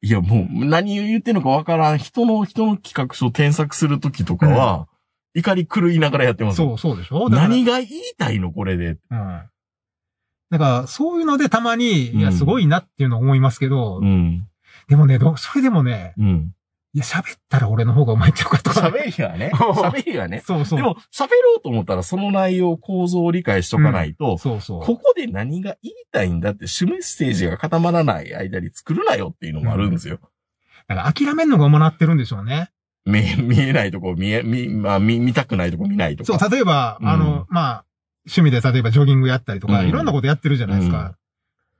[0.00, 1.98] いや、もう、何を言ってんのかわからん。
[1.98, 4.88] 人の、人の企画書を添削するときとかは、
[5.34, 6.76] 怒り狂いながらやってますよ。
[6.78, 7.28] そう、そうでしょ？
[7.28, 8.96] 何が言いたいのこれで？
[9.10, 9.42] うん。
[10.50, 14.48] だから、そういうのでたまに、いや、うんすごいなっていうのを思いますけど、うん。
[14.88, 16.54] でもね、どそれでもね、うん。
[16.98, 18.80] いや、喋ったら俺の方がうまいんちゃうかとか。
[18.88, 19.50] 喋りはね。
[19.54, 20.42] 喋りはね。
[20.44, 20.78] そうそう。
[20.78, 24.82] でも、喋ろうと思ったらその内容、構造を理解しとかないと、そうそう。
[24.82, 30.18] ここで何が言いたいんだって、主メッセージが固まらない間に作るなよっていうのもあるんですよ。
[30.88, 32.70] だから諦めんのが主なってるんでしょうね。
[33.06, 36.38] 見え、見えないとこ見え、見、まあ、見、見たくないとこ見ないとか。
[36.38, 37.84] そう、例えば、うんあの、まあ、
[38.26, 41.14] 趣味で例えばジョギングやったりとか、うんいろんなことやってるじゃないですか。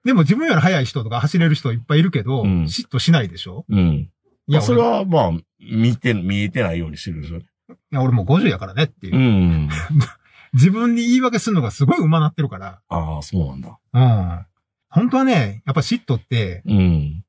[0.04, 3.66] でも自分より速い人とか走れる人いっぱいいるけど、うん嫉妬しないでしょ？
[3.68, 4.09] うん。
[4.48, 7.46] いや、それは、まあ、見て、見えてないようにしてるんですよね。
[7.90, 9.16] や俺もう50やからねっていう。
[9.16, 9.68] うん。
[10.54, 12.80] 自分に言い訳するのがすごい馬なってるから。
[12.88, 13.78] ああ、そうなんだ。
[13.92, 14.46] うん。
[14.88, 17.24] 本当はね、やっぱ嫉妬って、うん。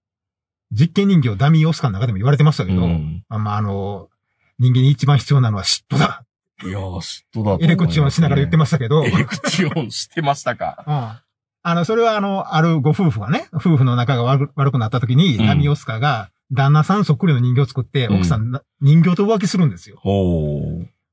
[0.71, 3.25] 実験人形ダミーオスカーの中でも言われてましたけど、うん。
[3.27, 4.09] あまあ、あの、
[4.59, 6.23] 人間に一番必要なのは嫉妬だ。
[6.63, 10.83] いやー、嫉妬だねエレクチオンしながら言ってましたけど、エレクチオンしてましたか。
[10.87, 11.29] うん。
[11.61, 19.99] あの、それはあの、あるご夫婦がね、夫婦の仲が悪く悪くなった時に、うんダミーオスカーが、旦那さんそっくりの人形を作って、うん奥さんな、人形と浮気するんですよ。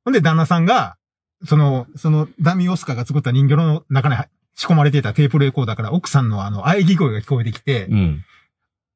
[0.05, 0.97] ほんで、旦那さんが、
[1.45, 4.17] その、その、ダミーオスカーが作った人形の中に
[4.55, 8.25] 仕込まれていたテープレコーダーから奥さんのあの、喘ぎ声が聞こえてきて、うん。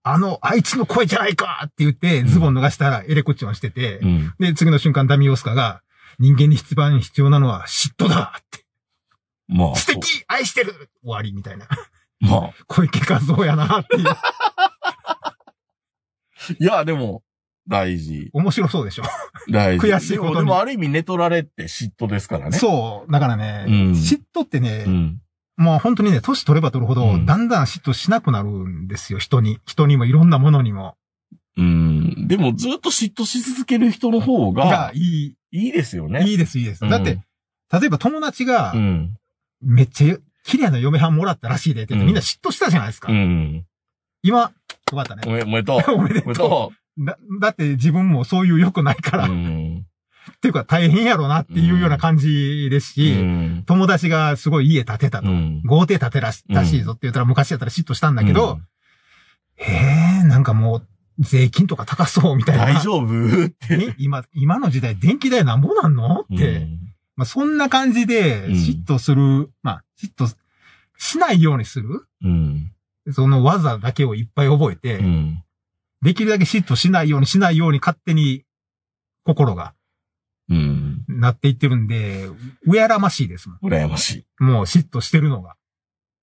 [0.02, 4.34] あの、あいつの声じゃないかって言って、ズボン脱がしたらエレクチョンしてて、うん。
[4.38, 5.82] で、次の瞬間ダミーオスカーが、
[6.18, 8.64] 人間に一番必要なのは嫉妬だって。
[9.48, 10.72] まあ、素敵愛してる
[11.02, 11.66] 終わりみたいな。
[12.20, 12.54] まあ。
[12.66, 14.04] 小池和夫やなっていう。
[16.58, 17.22] いや、でも、
[17.68, 18.30] 大事。
[18.32, 19.02] 面白そうでしょ。
[19.50, 19.86] 大事。
[19.86, 22.58] 悔しいことにでも、ある意味、ネトラレって嫉妬ですからね。
[22.58, 23.12] そう。
[23.12, 25.20] だからね、うん嫉妬ってね、うん。
[25.56, 29.58] もう本当にね、年取れば取るほど、うんだんだん嫉妬しなくなるんですよ、人に。
[29.66, 30.96] 人にもいろんなものにも。
[31.56, 32.26] うん。
[32.28, 36.24] でも、ずっと嫉妬し続ける人の方がが、、いい、いいですよね。
[36.26, 36.88] いいです、いいです。
[36.88, 37.20] だって、
[37.72, 39.16] 例えば友達がう、ん。
[39.60, 43.12] めっちゃ綺麗な嫁はんもらったらしいでってみんな嫉妬したじゃないですか。
[43.12, 43.66] うん。
[44.22, 44.52] 今、
[44.90, 45.22] よかったね。
[45.26, 45.80] おめ、おめでとう。
[45.94, 47.04] おめでととう。
[47.04, 49.30] だ、だって自分もそういう良くないから、う。
[49.30, 49.86] うっん。
[50.42, 53.62] ていうか大変やろなっていうような感じですし、うん。
[53.66, 55.30] 友達がすごい家建てたと。
[55.30, 55.62] うん。
[55.64, 58.60] 豪邸建てらしらしいぞって言ったら昔やったら嫉妬したんだけど、
[59.56, 60.86] へえ、なんかもう、
[61.18, 62.64] 税金とか高そうみたいな。
[62.64, 63.56] 大丈夫って。
[63.90, 66.20] え今、今の時代電気代なんぼなんの？
[66.22, 66.78] って、うん
[67.16, 70.34] まあそんな感じでうん嫉妬する、まあ嫉妬
[70.96, 72.72] しないようにするうん。
[73.12, 75.42] その技だけをいっぱい覚えて、うん。
[76.02, 78.44] できるだけ嫉妬しないようにしないように勝手に
[79.24, 79.74] 心が
[80.48, 81.04] うん。
[81.08, 82.28] なっていってるんで、
[82.66, 84.44] うやらましいですも羨ましい。
[84.44, 84.46] ん。
[84.46, 85.56] もう嫉妬してるのが。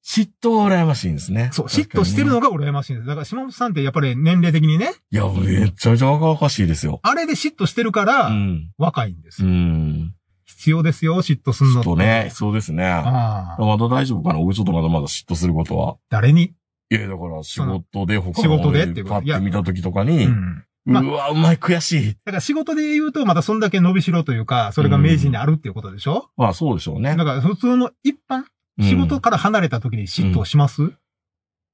[0.05, 1.49] 嫉妬は羨ましいんですね。
[1.51, 2.49] そう、嫉妬してるのが。
[2.49, 3.07] が羨ましいんです。
[3.07, 7.01] だから島本さんってやっぱり年齢的にね、いや、めちゃめちゃ若々しいですよ。
[7.03, 8.71] あれで嫉妬してるからうん。
[8.77, 9.53] 若いんですうよ。
[9.53, 10.13] ん。
[10.45, 12.31] 必要ですよ、嫉妬すんの嫉妬ね。。
[12.33, 12.85] そうですね。
[12.85, 13.61] ああ。
[13.61, 14.39] まだ大丈夫かな？
[14.39, 15.97] 俺ちょっとまだまだ嫉妬することは。
[16.09, 16.53] 誰に？
[16.89, 20.29] いや、だから仕事で他仕事でっていうことパッて見た時とかに、う。
[20.29, 22.13] うんまあわ、うまい、悔しい。
[22.23, 27.25] だから仕事で言うと、またそんだけ伸びしろというか、それが明治にあるっていうことでしょ、まあそうでしょうねだ。
[27.25, 28.45] から普通の一般、
[28.81, 30.93] 仕事かから離れた時に嫉妬します、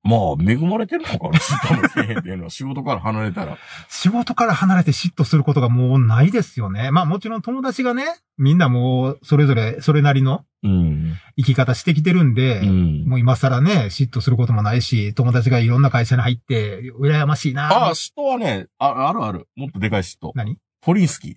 [0.03, 3.57] まあ、恵まれてるのかな嫉妬もせえへんっていうのは仕事から離れたら。
[3.87, 6.91] 仕事から離れて嫉妬することがもうないですよね。
[6.91, 8.03] まあもちろん友達がね、
[8.37, 11.15] みんなもうそれぞれそれなりのうん。
[11.37, 13.05] 生き方してきてるんで、うん。
[13.05, 19.47] もう今更ね、嫉妬することもないし、友達がいろんな会社に入って、羨ましいなああ、嫉妬はね、あ、あるある。
[19.55, 20.31] もっとでかい嫉妬。
[20.35, 20.57] 何？
[20.81, 21.35] ポリンスキー。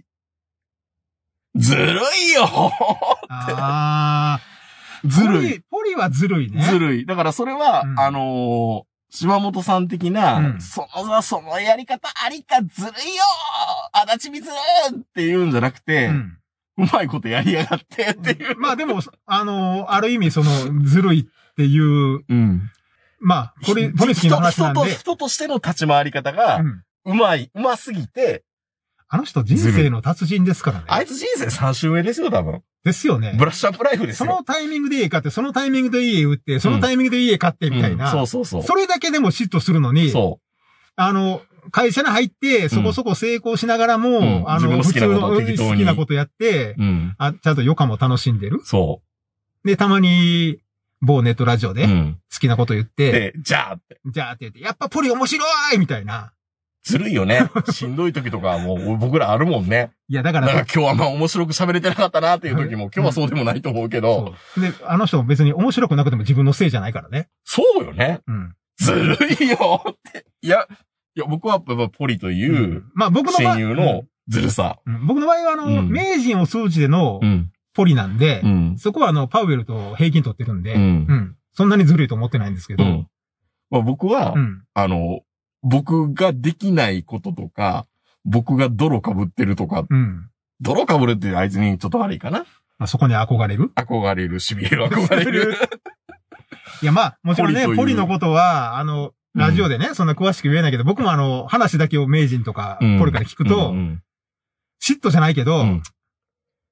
[1.56, 2.44] ずるいよ
[3.28, 4.40] ああ。
[5.06, 5.60] ずるい。
[5.70, 5.94] ポリ。
[5.94, 6.62] はずるいね。
[6.62, 7.06] ずるい。
[7.06, 13.22] だからそれは、うんあのー島本さん的な、うんそのさ、そのやり方ありかずるいよ
[13.92, 14.48] 足立みつっ
[15.14, 16.38] て言うんじゃなくて、うん。
[16.78, 18.58] うまいことやりやがってっていう。
[18.58, 22.70] まあでも、あの、ある意味その、ずるいっていう、うん。
[23.20, 28.44] まあ、ポリ、ポリスキーの話なんで人と、、人としての立ち回り方がう、んうまい、うますぎて、
[29.08, 30.84] あの人人生の達人ですからね。
[30.88, 32.62] あいつ人生3周目ですよ、多分。
[32.86, 33.44] ですよねブ。
[33.44, 34.36] ラッシュアップライフですそよ。
[34.36, 38.06] のタイミングで家買って、そのタイミングで家売って、そのタイミングで家買ってみたいな。
[38.06, 38.62] うんそうそうそう。
[38.62, 40.38] それだけでも嫉妬するのに、そ
[40.94, 46.82] あの、会社に入って、そこそこ成功しながらも、んあの、自分の好きなことを普通の適当に好きなことやって、う。
[46.82, 47.14] うん。
[47.18, 48.60] あ、ちゃんと余暇も楽しんでる。
[48.64, 49.02] そ
[49.64, 50.60] で、たまに、
[51.00, 51.74] 某ネットラジオう。
[51.74, 52.20] で好うん。
[52.40, 54.00] きなこと言って、で、じゃあって。
[54.06, 55.44] じゃあって言って、やっぱポリ面白
[55.74, 56.32] いみたいな。
[56.86, 57.40] ずるいよね。
[57.72, 59.90] しんどい時とかはもう僕らあるもんね。
[60.08, 67.28] いや、だからら、今日はまあ面白く喋れてなかったなっていう時も、今日はそうでもないと思うけど、で、あの人別に面白くなくても自分のせいじゃないからね。
[67.42, 68.20] そうよね。
[68.28, 68.54] うん。
[68.78, 70.26] ずるいよって。
[70.42, 70.68] いや、
[71.16, 74.78] いや、僕はやっぱポリというまあ僕の親友のずるさ。
[74.86, 77.50] うん僕の場合はあの、うん名人を数値でのん。
[77.74, 78.78] ポリなんで、うん。
[78.78, 83.08] そこはあの、パウエルと平均取ってるんで、うんうんそんなにずるいと思ってないんですけど、うん。
[83.70, 85.20] まあ僕は、うんあの、
[85.62, 87.86] 僕ができないこととか、
[88.24, 90.28] 僕が泥被ってるとか、うん。
[90.60, 92.40] 泥被るってあいつにちょっと悪いかな。
[92.78, 93.72] まあ、そこに憧れる？
[93.74, 95.54] 憧れる、痺れる、憧れる。
[96.82, 102.98] いや、まあ、もちろんね、ポリのことは、あの、ラジオでね、そんな詳しく言えないけど、僕もあの、話だけを名人とか、うん。
[102.98, 104.02] ポリから聞くと、うんうん。
[104.82, 105.82] 嫉妬じゃないけど、うん。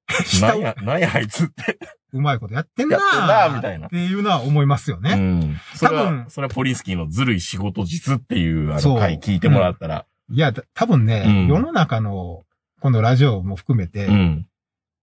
[0.25, 1.79] 下をなんや、なんやあいつって。
[2.15, 5.11] うまいことやってんなやってんなみたいなっていうのは思いますよね。
[5.11, 5.57] うん。
[5.75, 10.05] それは多分、それはポリンスキーのずるい仕事実っていう、あの、回聞いてもらったら。
[10.29, 12.43] いや、た多分ね、うん世の中の、
[12.79, 14.47] このラジオも含めて、うん。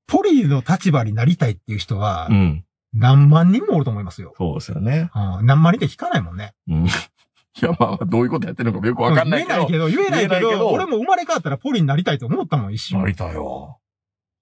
[0.06, 2.64] ポリの立場になりたいっていう人はう、ん。
[2.94, 4.34] 何万人もおると思いますよ。
[4.36, 5.10] そうですよね。
[5.14, 6.54] うん何万人って聞かないもんね。
[6.68, 6.86] うん。
[7.60, 9.66] いや、まあまあ、どういうことやってるのかもよくわかんないけど。
[9.66, 13.00] 言えないけど、言えないけど、言えないけど俺も生まれ変わったらポリになりたいと思ったもん、一瞬。
[13.00, 13.78] なりたよ。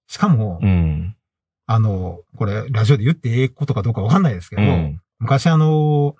[0.07, 1.17] しかも、うん。
[1.73, 5.01] あの、これ、ラジオで言ってええことかどうかわかんないですけど、うん。
[5.21, 6.17] 昔あの、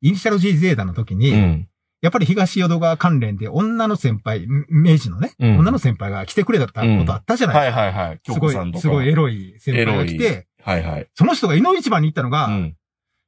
[0.00, 1.68] イニシャル G ゼータの時に、うん。
[2.00, 7.80] やっぱり東淀川関連で女の先輩、ん明治のね、うん女の先輩が来てくれたことあったじゃないはいですか。
[7.80, 8.20] はいはい。
[8.22, 8.80] 京すごい。
[8.80, 11.08] すごいエロい先輩が来て、はいはい。
[11.14, 12.76] その人が井の一番に行ったのが、うん。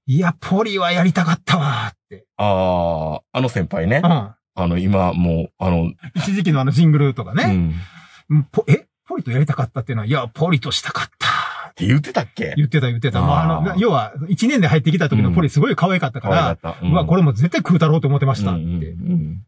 [0.06, 2.24] いや、ポリはやりたかったわって。
[2.38, 4.06] ああ、あの先輩ねう。
[4.06, 4.10] ん。
[4.10, 7.74] あの、今、もう、あの、一時期のあのジングルとかうね、
[8.30, 8.86] うんポえ？
[9.06, 11.35] ポリとやりたかったっていうのは、いや、ポリとしたかった。
[11.76, 12.54] て言ってたっけ？
[12.56, 13.20] 言ってた言ってた。
[13.20, 16.74] もうあの、要は、一年で入ってきた時のポリすごい可愛かったから。
[16.82, 18.60] うわ、これも絶対食うたろうと思ってましたって。
[18.62, 19.42] うんうんうん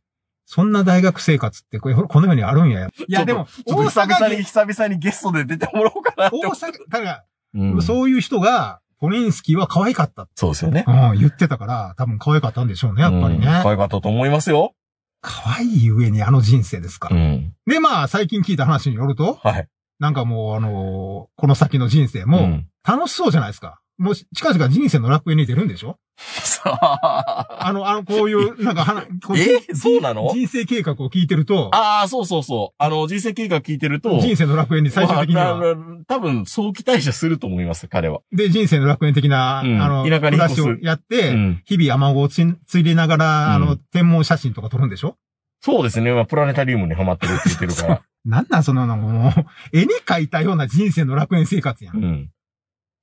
[0.50, 2.86] そんな大学生活ってこれ、この世にあるんや。
[2.86, 6.52] いや、でも、ちょっと久々に、久々にゲストで出てもらおうかなって大。
[6.52, 10.26] 阪、だから、うんそういう人が、ポリンスキーは可愛かった。
[10.34, 10.86] そうですよね。
[10.88, 13.46] うん、言ってたから、多分可愛かったんでしょうね、やっぱりうんね。
[13.62, 14.72] 可愛かったと思いますよ。
[15.20, 17.16] 可愛い上にあの人生ですから。
[17.16, 17.52] ん。
[17.66, 19.68] で、まあ、最近聞いた話によると、はい。
[19.98, 23.80] なんかもう、あのーこの先の人生も、うん楽しそうじゃないですか。
[23.98, 25.98] もう、近々人生の楽園に出るんでしょ？
[26.16, 27.58] さあ。
[27.60, 29.60] あの、あの、こういう、なんか、はな、こえ？
[29.60, 30.30] 人そうなの？
[30.32, 32.74] 人生計画を聞いてると、ああ、そうそうそう。
[32.82, 35.60] あの、人生計画聞いてると、人生の楽園に最終的には、
[36.06, 38.20] 多分、早期退社すると思います、彼は。
[38.32, 45.16] で、人生の楽園的な、うんあの、田舎に暮らしをやって、うん日々雨子をついついでながら、あの、うん天文写真とか撮るんでしょ？
[45.60, 46.12] そうですね。
[46.12, 48.02] まあ、プラネタリウムにハマってるって言ってるから。
[48.24, 49.32] なんなんその、なんかもう、
[49.76, 51.96] 絵に描いたような人生の楽園生活やん。
[51.96, 52.30] いうん。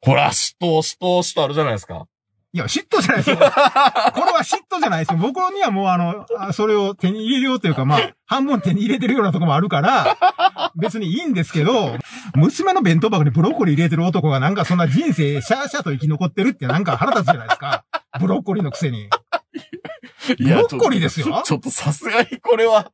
[0.02, 2.08] ほら、嫉妬、嫉妬、嫉妬あるじゃないですか。
[2.56, 3.36] や、嫉妬じゃないですよ。
[3.38, 3.52] これ
[4.32, 5.18] は嫉妬じゃないですよ。
[5.18, 11.98] 僕にはもうあの、あそれを手に入れようというか、まあ、半分手に入れてるようなとこもあるから、別にいいんですけど、
[12.34, 17.84] 娘の弁当箱にブロッコリー入れてる男がなんかそんな人生シャーシャーと生き残ってるってなんか腹立つじゃないですか。
[18.20, 19.10] ブロッコリーのくせに。
[20.40, 22.92] ブロッコリーですよちょっとさすがにこれは、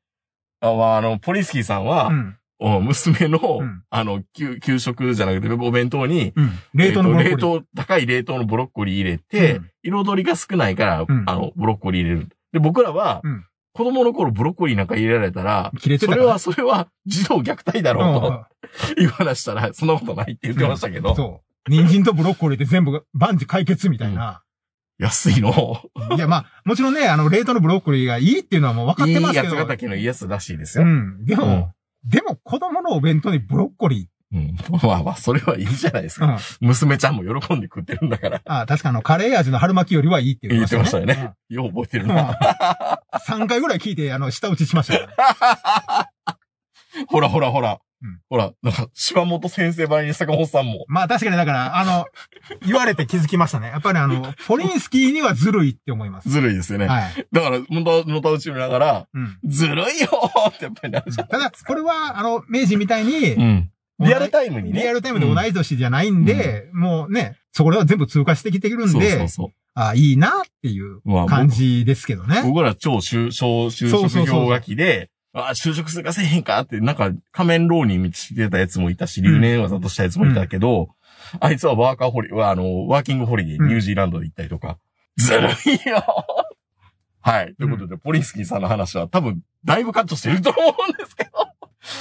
[0.61, 2.11] あ、まあ、あの、ポリンスキーさんは、
[2.59, 6.51] 娘の、うんあの、給、給食じゃなくて、お弁当に、うん。
[6.73, 12.29] 冷凍の冷凍、高い冷凍のブロッコリー入れて、うん彩りが少ないから、うんあの、ブロッコリー入れる。
[12.53, 18.45] で、僕らは、うん子供の頃ブロッコリーなんか入れられたら、切れてたそれは、それは、児童虐待だろうと
[18.97, 21.15] 言わなしたら、そんなことないって言ってましたけど。
[21.15, 21.71] そう。
[21.71, 24.43] 人参とブロッコリーで全部万事解決みたいな。
[25.01, 25.81] 安いの。
[26.15, 29.55] いや、まあ、もちろんね、あの、冷凍のブロッコリーがいいっていうのはもう分かっいいてますけど。
[29.55, 30.83] 八ヶ岳のいいやつらしいですよ。
[30.83, 31.25] うん。
[31.25, 31.73] でも、
[32.05, 34.55] でも子供のお弁当にブロッコリうん。
[34.83, 36.23] まあまあ、それはいいじゃないですー。
[36.23, 36.35] うか。
[36.35, 36.39] ん。
[36.61, 38.41] 娘ちゃんも喜んで食ってるんだから。
[38.45, 41.05] あ確かあの、カレー味の春巻きよりはいいって言言っててっましよね。
[41.07, 41.35] ましたたよね。
[41.49, 42.11] よう覚えてるうん。
[42.11, 42.37] うんな。
[43.27, 46.09] 3回ぐらい聞いて、あの、舌打ちしましたから。
[47.07, 48.19] ほらほらほらうん。
[48.29, 50.85] ほら、なんか、島本先生ばりに坂本さんも。
[50.87, 52.05] まあ確かにだから、あの、
[52.65, 53.67] 言われて気づきましたね。
[53.67, 56.29] やっぱりあの、ポリンスキーにはずるいって思います。
[56.29, 56.87] ずるいですよね。
[56.87, 57.27] はい。
[57.31, 59.37] だから、のた、のたうち見ながら、うん。
[59.45, 61.27] ずるいよーってやっぱりなるじゃん。
[61.27, 63.71] ただ、これは、あの、明治みたいに、うん。
[63.99, 64.81] リアルタイムにね。
[64.81, 69.49] リアルタイムで同い年じゃないんで、もうね、そこらは全部通過してきてるんそうで、そうそう。
[69.73, 72.41] あいいなっていうまあ感じですけどね。
[72.43, 80.89] 僕ら超就、小就職そうそうそう氷河期で、あ、就職するかせえへんかって、なんか仮面浪人してたやつもいたし、留年技としたやつもいたけど、
[81.39, 84.77] あいつはワーカーホリ、あの、ワーキングホリデー、うんニュージーランドで行ったりとか、
[85.17, 86.03] ずるいよ
[87.21, 87.55] はい。
[87.55, 91.29] ということで、ポリンスキーさんの話は多分、だいぶカットしてると思うんですけど。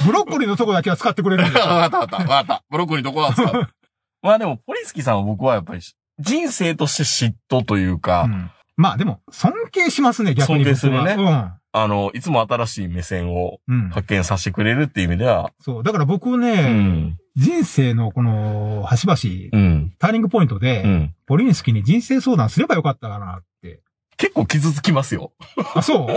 [0.07, 1.47] ブロッコリーのとこだけは使ってくれるん。
[1.53, 2.17] わかったわかった。
[2.17, 2.65] わかった。
[2.71, 3.69] ブロッコリーどこだ使う。
[4.23, 5.81] まあでも、ポリンスキーさんは僕はやっぱり、
[6.19, 10.65] 人生として嫉妬というか、うんまあでも、尊敬しますね、逆に。
[10.65, 11.53] 尊敬するねうん。
[11.73, 13.89] あの、いつも新しい目線をうん。
[13.91, 15.83] 発見させてくれるっていう意味では、そう。
[15.85, 17.17] だから僕うね、ん。
[17.37, 19.19] 人生のこの、端々、
[19.53, 19.93] うん。
[19.99, 21.15] ターニングポイントで、うん。
[21.27, 23.81] ポリンスキーに人生相談すればよかったかなって。
[24.17, 25.33] 結構傷つきますよ。
[25.75, 26.17] あ、そう？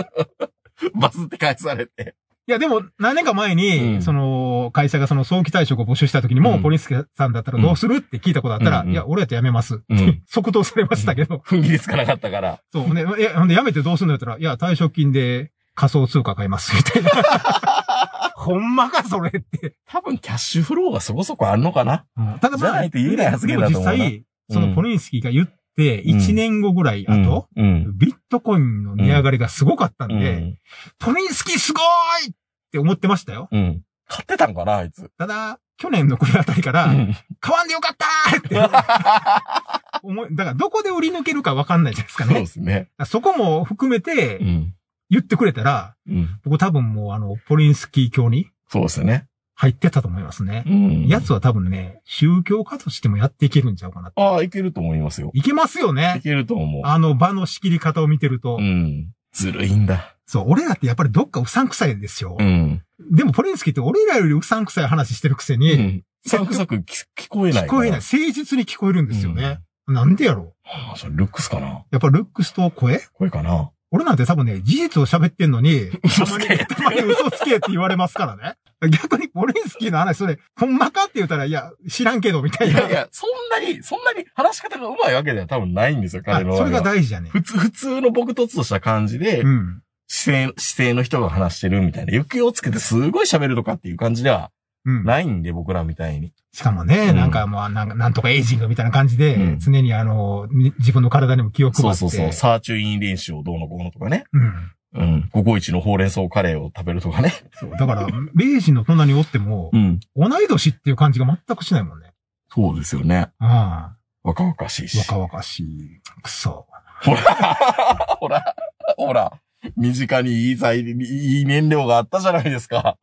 [0.87, 2.15] い バズって返されて。
[2.47, 9.81] や、でも、何年か前に、うんその、会社がその早期退職を募集した時にも、うんポリンスキーさんだったらどうするって聞いたことあったら、いや、俺やって辞めます。
[9.89, 11.37] うん即答されましたけど。
[11.37, 12.59] 踏ん切りつかなかったから。
[12.71, 12.93] そう。
[12.93, 17.09] ね、いや、ほんで辞めてどうするのやったら、いや、退職金で仮想通貨買います、みたいな。
[18.35, 19.75] ほんまか、それって。
[19.87, 27.47] 多分キャッシュフローがそこそこあんのかなうんただじゃないと言えない発言だと思うなでも実際、そのポリンスキーが言って、1年後ぐらい後。
[27.55, 30.57] ビットコインの値上がりがすごかったんで、うん。
[30.99, 32.35] ポリンスキーすごーいっ
[32.71, 33.47] て思ってましたよ。
[33.51, 33.81] うん。
[34.07, 35.09] 買ってたんかなあいつ。
[35.17, 38.55] ただ、去年の暮れあたりから、うん買わんでよかったーって
[40.03, 42.45] 思い、だからどこで売り抜けるかわかんないじゃないですかそうねで。
[42.47, 42.89] すね。
[43.05, 44.73] そこも含めてうん。
[45.09, 46.39] 言ってくれたら、うん。
[46.43, 49.27] 僕多分もうあの、ポリンスキー教にそうですね。
[49.55, 50.63] 入ってたと思いますね。
[50.65, 51.07] うん。
[51.07, 54.11] やつは多分ね、宗教家としてもやっていけるんちゃうかな。
[54.15, 55.29] ああ、いけると思いますよ。
[55.35, 56.19] いけますよいね。
[56.23, 56.81] けると思う。
[56.85, 58.57] あの場の仕切り方を見てると。
[58.59, 59.11] うん。
[59.33, 60.15] ずるいんだ。
[60.25, 62.37] そう、俺らってやっぱりどっかうさんくさいですよ。
[62.39, 62.81] うん。
[63.11, 66.03] でもポリンスキーって俺らよりうさんくさい話してるくせに、うん。
[66.25, 66.83] サクサク聞
[67.17, 67.65] 聞こえない。
[67.65, 67.99] 聞こえない。。
[67.99, 69.59] 誠実に聞こえるんですよね。
[69.87, 70.45] なんでやろう？
[70.63, 71.83] はあ、それルックスかな？
[71.91, 73.01] やっぱルックスと声？
[73.13, 73.71] これかな？
[73.91, 78.55] 俺なんて多分ね、事実を喋ってんのに、嘘つけたまに嘘つけって言われますからね。
[78.89, 82.79] 逆にポリンスキーの話、それ、ほんまかって言ったら、いや、知らんけど、みたいな。
[82.79, 86.57] いやいや、そんなに、そんなに話し方が上手いわけでは多分ないんですよ、あ彼の。
[86.57, 87.29] それが大事じゃね。
[87.29, 89.81] 普通、普通の僕とつとした感じで、うん。
[90.07, 94.51] 姿勢、姿勢の人が話してるみたいな、行方をつけてすごい喋るとかっていう感じでは
[94.85, 95.05] うん。
[95.05, 96.33] ないんで、僕らみたいに。
[96.51, 101.97] しかもね、うんなんかもう、なんか、なんとかエイジングみたいな感じで、うん常にあの、に自分の体にも気を配って。
[101.97, 104.25] そうそうそう、サーチュイン練習をどうのこうのとかね。
[104.33, 104.71] うん。
[104.95, 105.29] うん。
[105.31, 107.33] ココイチのほうれん草カレーを食べるとかね。
[107.53, 107.71] そう。
[107.71, 109.99] だから、明治の隣におっても、うん。
[110.15, 112.13] 同い年っていう感じが全くしないもんね。
[112.49, 113.31] そうですよね。
[113.39, 114.87] あ若々しいあ。
[114.87, 114.97] し。
[114.99, 116.01] 若々しい。
[116.21, 116.67] くそ。
[117.03, 117.21] ほら、
[118.19, 118.55] ほら、
[118.97, 119.33] ほら、
[119.75, 122.97] 身近にいい材、いい燃料があったじゃないですか。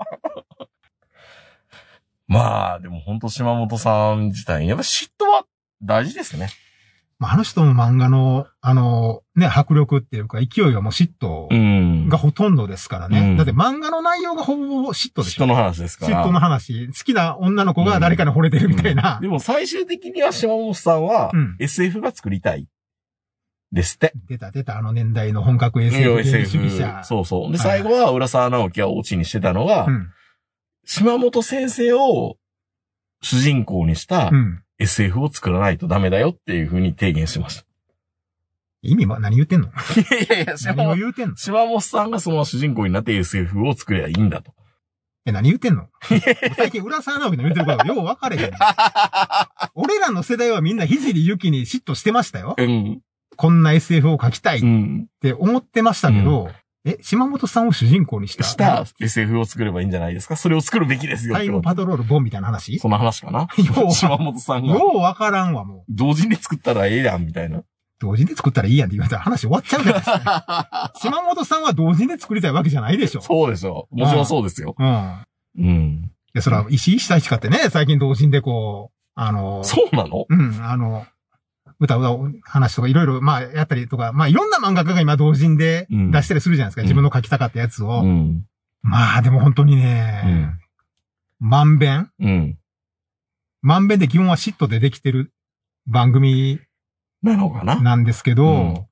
[2.27, 5.45] まあ、でも本当島本さん自体、やっぱ嫉妬は
[5.83, 6.49] 大事ですね。
[7.21, 13.21] まあ、あの人の漫画の、あの、ね、迫力っていうか、勢いはもう嫉妬んがほとんどですからね。
[13.21, 15.45] うんだって漫画の内容がほぼほぼ嫉妬でしょ。
[15.45, 16.25] 人の話ですから。
[16.25, 16.87] 嫉妬の話。
[16.87, 19.19] 好きな女の子が誰かに惚れてるみたいな。
[19.21, 22.67] でも最終的には島本さんはうん SF が作りたい。
[23.71, 24.15] ですって。
[24.27, 27.05] 出た出た、あの年代の本格 SF 主義者。
[27.05, 27.53] そうそう。
[27.53, 30.09] で、はい最後は浦沢直樹はオチにしてたのが、うん。
[30.87, 32.37] 島本先生を
[33.23, 37.63] 主人公にしたうん SF を作らないとダメだよっていうふうに提言しまし
[38.83, 39.67] 意味は何言ってんの？
[39.69, 40.01] た。
[40.01, 41.37] いやいや、島何を本言うてんの？
[41.37, 44.53] 島本さんがその主人公になって SF を作りゃいいんだと。
[45.27, 45.89] え、何言ってんの？
[46.57, 48.51] 最近、浦沢直樹の言ってること、よう分かれへん。
[49.75, 52.55] 俺らの世代はみんなひじりゆきに嫉妬してましたよ。
[52.57, 53.01] うん。
[53.37, 55.07] こんな SF を書きたいっうん。
[55.21, 56.51] て思ってましたけど、
[56.85, 58.45] え、島本さんを主人公にした？
[58.45, 60.37] した SF を作ればいいんじゃないですか？
[60.37, 61.35] それを作るべきですよ。
[61.35, 62.79] タイムパトロールボンみたいな話？
[62.79, 63.49] その話かな？
[63.93, 65.85] 島本さんがよう分からんわ、もう。
[65.91, 67.63] 同時に作ったらええやんみたいな。
[68.01, 70.93] 同時で作ったらいいやんって言われたら話終わっちゃうじゃないですか。
[71.03, 73.21] 島本さんは同時で作りたいわけじゃないでしょ。
[73.21, 73.89] そうですよ。
[73.91, 74.75] もちろんそうですよ。
[74.79, 75.19] うん。
[75.59, 76.11] うん。
[76.33, 80.25] で、それは石井久一かってね、最近同人でこう、あの、そうなの？
[80.31, 81.05] うん、あの、
[81.81, 86.83] 歌う話とかいろいろ、まあ、やったりとか、まあ、いろんな漫画家が今同人でうん出したりするじゃないですか。
[86.83, 88.03] うん自分の書きたかったやつを。
[88.03, 88.47] うん。
[88.83, 90.55] まあ、でも本当にね、
[91.41, 92.59] まんべんうん。
[93.63, 95.33] まんべんで基本は嫉妬でできてる
[95.87, 96.61] 番組
[97.23, 97.81] なのかな？
[97.81, 98.87] なんですけど、うん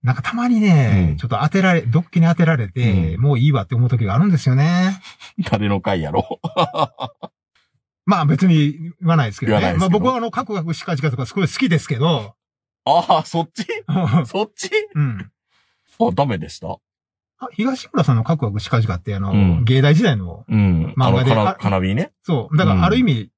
[0.00, 5.00] なんかたまにね、うんちょっと当てられ、ドッキに当てられて、うんもういいわって思う時があるんですよね。
[5.50, 6.40] 誰の回やろ
[8.08, 9.60] まあ別に言わないですけどね。
[9.60, 12.34] 言わないですけどまあ僕はあの、カクカクシカチカとかすごい好きですけど、
[12.86, 13.66] ああ、そっち？
[14.24, 14.70] そっち？
[14.94, 15.30] うん。
[16.00, 16.78] あ、ダメでした
[17.38, 20.94] あ東村さんのカクカクシカチカってあの、うん芸大時代の、うん。
[20.96, 22.12] あの、漫画でかな、あかなびね。
[22.22, 23.30] そう、だからある意味、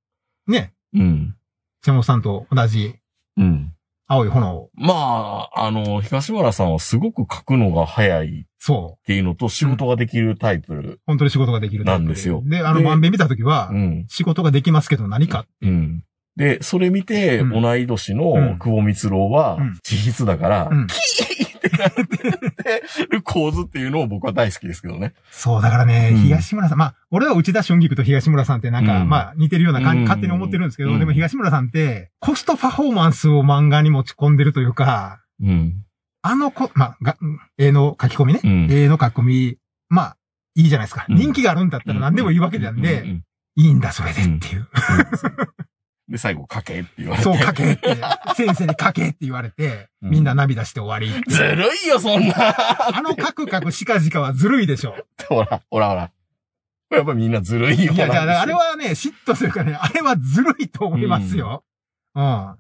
[0.47, 1.35] ね、うん。
[1.83, 2.95] 瀬本さんと同じ
[3.37, 3.75] うん。
[4.13, 4.69] 青い炎。
[4.75, 9.07] まあ、あの、東村さんはすごく書くのが早いっそう。
[9.07, 10.99] ていうのと仕事ができるタイプ。
[11.07, 14.07] 本当に仕事ができるタイプなんですよで、あの、でまんべん見た時はう、ん。
[14.09, 15.47] 仕事ができますけど何か。
[15.63, 16.03] うん。
[16.37, 21.77] で、それ見て、うん同い年うんの久保光郎はうん、自筆だから、うんキーって。
[21.77, 25.15] なってる構図っていうのを僕は大好きですけどね。
[25.31, 26.19] そう、だからね、うん。
[26.19, 29.09] 東村さん、まあ、俺は内田春菊と東村さんってなんか、うん。
[29.09, 30.05] まあ、似てるような感じ、うん。
[30.05, 30.99] 勝手に思ってるんですけど、うん。
[30.99, 35.85] でも東村さんって、コストパフォーマンスを漫画に持ち込んでるというか、うん。
[36.23, 37.17] あのこ、まあ、が、
[37.57, 38.41] 絵の書き込みね。
[38.45, 38.69] うん。
[38.71, 39.57] 絵の書き込み、
[39.89, 40.17] まあ、
[40.55, 41.07] いいじゃないですか。
[41.09, 41.17] うん。
[41.17, 43.23] 人気があるんだったら何でもいいわけなんで、
[43.57, 44.69] いいんだ、それでっていう。
[46.11, 47.23] で、最後、書けって言われて。
[47.23, 47.97] そう、書けって、
[48.35, 51.23] 先生に書けって言われて、うんみんな涙して終わり。
[51.29, 52.35] ずるいよ、そんな。
[52.97, 54.97] あのカクカクしかじかはずるいでしょ。
[55.29, 56.11] ほら、ほらほら。
[56.91, 57.93] やっぱみんなずるいよ。
[57.93, 61.63] いや、だからあれはね、嫉妬するからね、あれはずるいと思いますよ。
[62.17, 62.57] うん。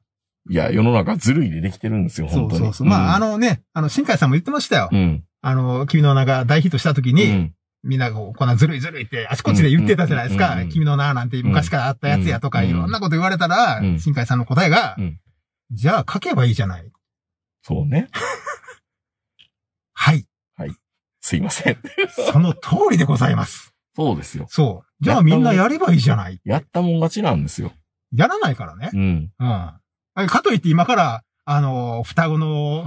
[0.49, 2.59] いや、世の中ずるいでできてるんですよ、本当に。
[2.59, 2.87] そうそうそう。
[2.87, 4.89] まあ、あのね、あの、新海さんも言ってましたよ。
[4.93, 5.25] うん。
[5.43, 10.57] あの、君の名が大ヒットした時に、うんみんなこう、こんなずるいずるいってあちこちで言ってたじゃないですか。
[10.71, 15.21] 君の名なんて昔からあったやつやとか、うんいろんなこと言われたら、うん新海さんの答えが、うん
[15.73, 16.91] じゃあ書けばいいじゃない。
[17.63, 18.09] そうね。
[19.95, 20.27] はい。
[21.21, 21.77] すいません。
[22.33, 23.73] その通りでございます。
[23.95, 24.47] そうですよ。
[24.49, 25.05] そう。
[25.05, 26.41] じゃあみんなやればいいじゃない。
[26.45, 27.73] やったもん勝ちなんですよ。
[28.13, 28.91] やらないからね。
[28.93, 29.31] うん。
[29.39, 29.47] うん。
[29.47, 29.81] あ
[30.27, 32.85] かといって今から、あの、双子の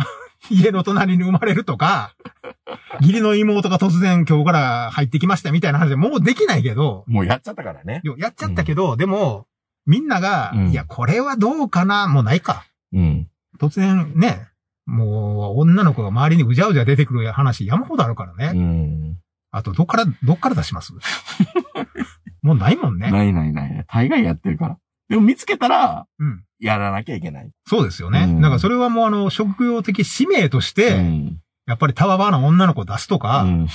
[0.49, 2.15] 家の隣に生まれるとか、
[3.01, 8.01] 義理の妹が突然今日から入ってきましたみたいな話でもうできないけど、もうやっちゃったからね。
[8.03, 9.47] よやっちゃったけど、でも、
[9.85, 12.07] みんなが、うんいや、これはどうかな？
[12.07, 12.65] もうないか。
[12.93, 13.27] うん。
[13.59, 14.47] 突然ね、
[14.85, 18.47] もう、女の子が周りにうじゃうじゃ出てくる話山ほどあるからうね。
[18.51, 19.17] ん。
[19.51, 20.93] あと、どっから、どっから出します？
[22.41, 23.09] もうないもんね。
[23.11, 23.85] ないないない。
[23.87, 24.77] 大概やってるから。
[25.09, 26.43] でも見つけたら、うん。
[26.63, 27.49] やらなきゃいけない。
[27.67, 28.23] そうですよね。
[28.23, 31.39] うんだからそれはもうあの、職業的使命として、うん。
[31.65, 33.67] やっぱりタワバーな女の子を出すとか、うん。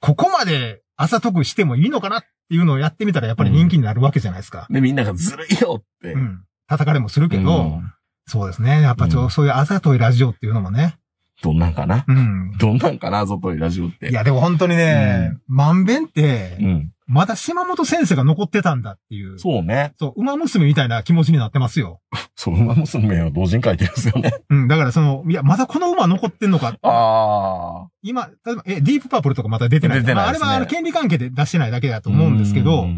[0.00, 4.66] ここまで朝得してもいいのかなっていうのをやってみたらやっぱり人気になるわけじゃないですか。
[4.70, 6.12] で、みんながずるいよって。
[6.12, 6.42] うん。
[6.68, 7.92] 叩かれもするけど、うん
[8.28, 8.82] そうですね。
[8.82, 10.96] やっぱちょ、うんそういうあざといラジオっていうのもね。
[11.42, 12.04] どんなんかな？
[12.08, 12.56] うん。
[12.58, 13.24] どんなんかな？
[13.24, 14.08] ぞといラジオって。
[14.08, 16.92] いや、でも本当にね、まんべんって、うん。
[17.06, 19.38] まだ島本先生が残ってたんだっていう。
[19.38, 19.52] そう。
[19.56, 19.94] そうね。
[20.16, 22.00] 馬娘みたいな気持ちになってますよ。
[22.34, 24.32] そう、馬娘は同人書いてるんですよね。
[24.50, 24.68] うん。
[24.68, 26.76] だからその、いや、まだこの馬残ってんのか。
[26.82, 27.88] ああ。
[28.02, 30.00] 今、例えば、え、ディープパープルとかまだ出てない。
[30.00, 32.88] 出てないねまああれはあの権利関係で出してないだけだと思うんですけど、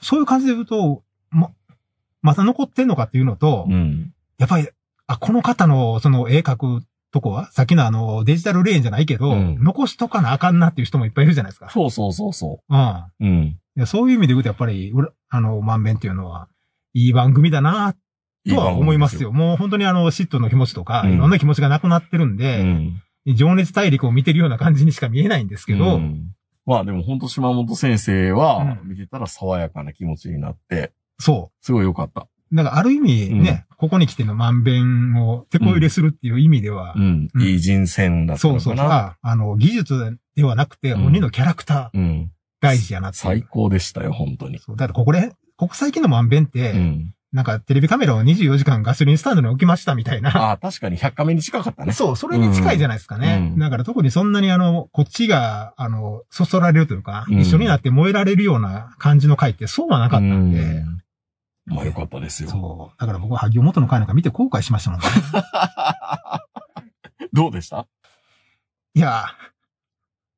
[0.00, 1.50] そういう感じで言うと、ま、
[2.22, 4.12] まだ残ってんのかっていうのと、うん。
[4.38, 4.68] やっぱり、
[5.06, 6.84] あ、この方のその絵描く
[7.14, 11.70] とこは、さっきのあの、デジタルレーンじゃないけど、うん残しとかなあかんなっていう人もいっぱいいるじゃないですか。
[11.70, 12.78] そうそうそうそうん。
[12.80, 13.04] う。
[13.20, 13.42] うん。
[13.76, 14.92] いやそういう意味で言うと、やっぱり、
[15.28, 16.48] あの、まんべんっていうのは、
[16.92, 17.94] いい番組だな、
[18.48, 19.30] とは思いますよ。
[19.30, 22.92] もう本当にあの、嫉妬の気持ちとか、うんいろんな気持ちがなくなってるんいいで、番組で
[23.24, 23.48] すよ。
[23.48, 25.78] 情熱大陸を見てるような感じにしか見えないんですけうん。
[25.78, 26.34] ど、うん
[26.66, 32.26] まあでも本当島本先生は、うん見てたら爽やかな気持ちになって、そすごい良かった。
[32.54, 32.56] う。
[32.56, 37.28] だからある意味ね、ここに来てのまんべんを手こ入れするっていう意味では、うん。
[37.34, 38.86] うんいい人選だったそうそうそう。
[38.86, 42.30] ああの、技術ではなくて、うん本人のキャラクターうん。
[42.60, 43.18] 大事やなって。
[43.18, 44.58] 最高でしたよ、本当に。
[44.58, 44.76] そう。
[44.76, 47.14] だからここで、ここ最近のまんべんって、うん。
[47.34, 50.30] なんかテレビカメラを24時間ガソリンスタンドに置きましたみたいな。
[50.30, 51.92] ああ、確かに100カメに近かったね。
[51.92, 53.50] そう、それに近いじゃないですかね。
[53.52, 61.03] うんだから特にそんなにあの、こっちが、あの、そそられるというか、うん一緒になって燃えられるような感じの回ってそうはなかったんで、うん
[61.66, 62.50] まあよかったですよ。
[62.50, 63.00] そう。
[63.00, 65.06] だから僕は萩尾元の回なんか見て後悔しましたもんね。
[67.32, 67.86] どうでした？
[68.94, 69.24] いや、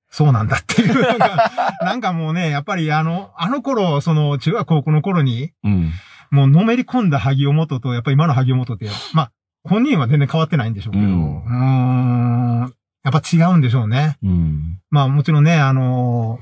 [0.08, 1.02] そうなんだっていう。
[1.02, 1.50] なんか、
[1.82, 5.92] なんかもうね、やっぱりあの、あの頃、その、中学高校の頃に、うん。
[6.30, 9.32] もうのめり込んだ萩尾元と、やっぱり今の萩尾元って、まあ、
[9.64, 12.74] 本人は全然変わってないんでしょうけど、ううんーん、
[13.04, 14.16] やっぱ違うんでしょうね。
[14.22, 14.80] うん。
[14.90, 16.38] まあもちろんね、あの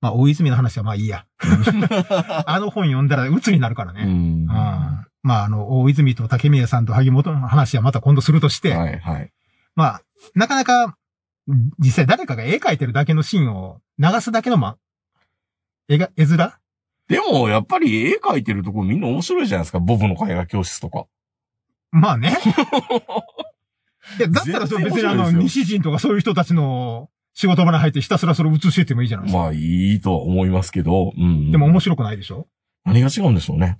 [0.00, 1.26] まあ、大泉の話はまあいいや。
[2.46, 4.04] あの本読んだら鬱になるからね。
[4.04, 4.46] うん。
[5.22, 9.32] まあ、あの、大泉と竹宮さんと萩本の話はまた今度するとして、い、はい。
[9.76, 10.02] まあ、
[10.34, 10.96] なかなか、
[11.78, 14.76] 実際誰かが絵描いてるだけのシーンを流すだけのま、
[15.88, 16.52] 絵が、絵面？
[17.08, 19.80] でも、やっぱり絵描いてるとこみんな面白いじゃないですか。
[19.80, 21.06] ボブの絵画教室とか。
[21.90, 22.38] まあね。
[24.18, 27.10] いや、だったら別にあの、西人とかそういう人たちの
[27.40, 29.38] 仕事場に入ってひたすらそれを映してってもいいじゃないですか。
[29.38, 31.14] まあ、いいとは思いますけど。
[31.16, 31.50] うん。
[31.50, 32.46] でも面白くないでしょ？
[32.84, 33.78] 何が違うんでしょうね。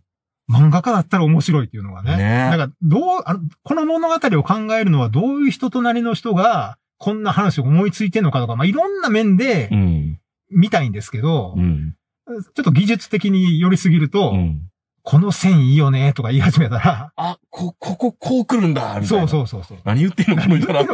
[0.51, 2.17] 漫画家だったら面白いっていうのがね。
[2.17, 10.19] ねだから、どう、あの、この物語を考えるのはどういう人となりの人が、こんな話を思いついてんのかとか、まあ、いろんな面でうん。
[10.51, 11.95] 見たいんですけど、うん。
[12.27, 14.63] ちょっと技術的に寄りすぎると、うん。
[15.03, 19.29] この線いいよねとか言い始めたら、あ、こ、ここ、こう来るんだみたいそうな。
[19.29, 19.79] そうそうそう。
[19.85, 20.85] 何言ってんのこの人ら。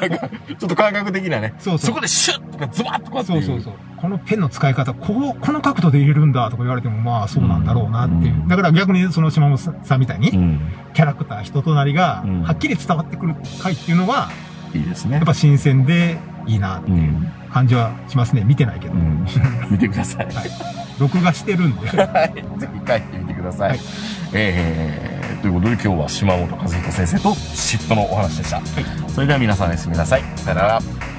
[0.00, 1.54] な なんか、ちょっと感覚的なね。
[1.58, 2.00] そうそうそこ。
[2.00, 3.74] でシュッとかズバッとかっていそうそうそう。
[3.96, 8.36] このペンの使い方、こう、この角度で入れるんだとか言われても、まあそうなんだろうなっていうう。
[8.36, 10.60] んだから逆にその島本さんみたいに、うん。
[10.92, 14.28] キャラクター、人となりがうん、はっきり伝わってくる回っていうのは、
[14.74, 15.16] いいですね。
[15.16, 16.94] やっぱ新鮮でいいなってう。
[16.94, 18.44] いうん感じはしますね。
[18.44, 18.96] 見てないけどう。
[18.96, 19.26] ん。
[19.70, 20.28] 見てください。
[20.98, 21.86] 録画してるんで。
[22.00, 22.34] はい。
[22.58, 23.68] ぜひ帰ってみてください。
[23.70, 23.80] はい
[24.32, 28.62] えー、ということで今日は島本和彦先生と嫉妬のお話でした。
[29.08, 30.24] それでは皆さんおやすみなさい。
[30.36, 31.11] さよなら。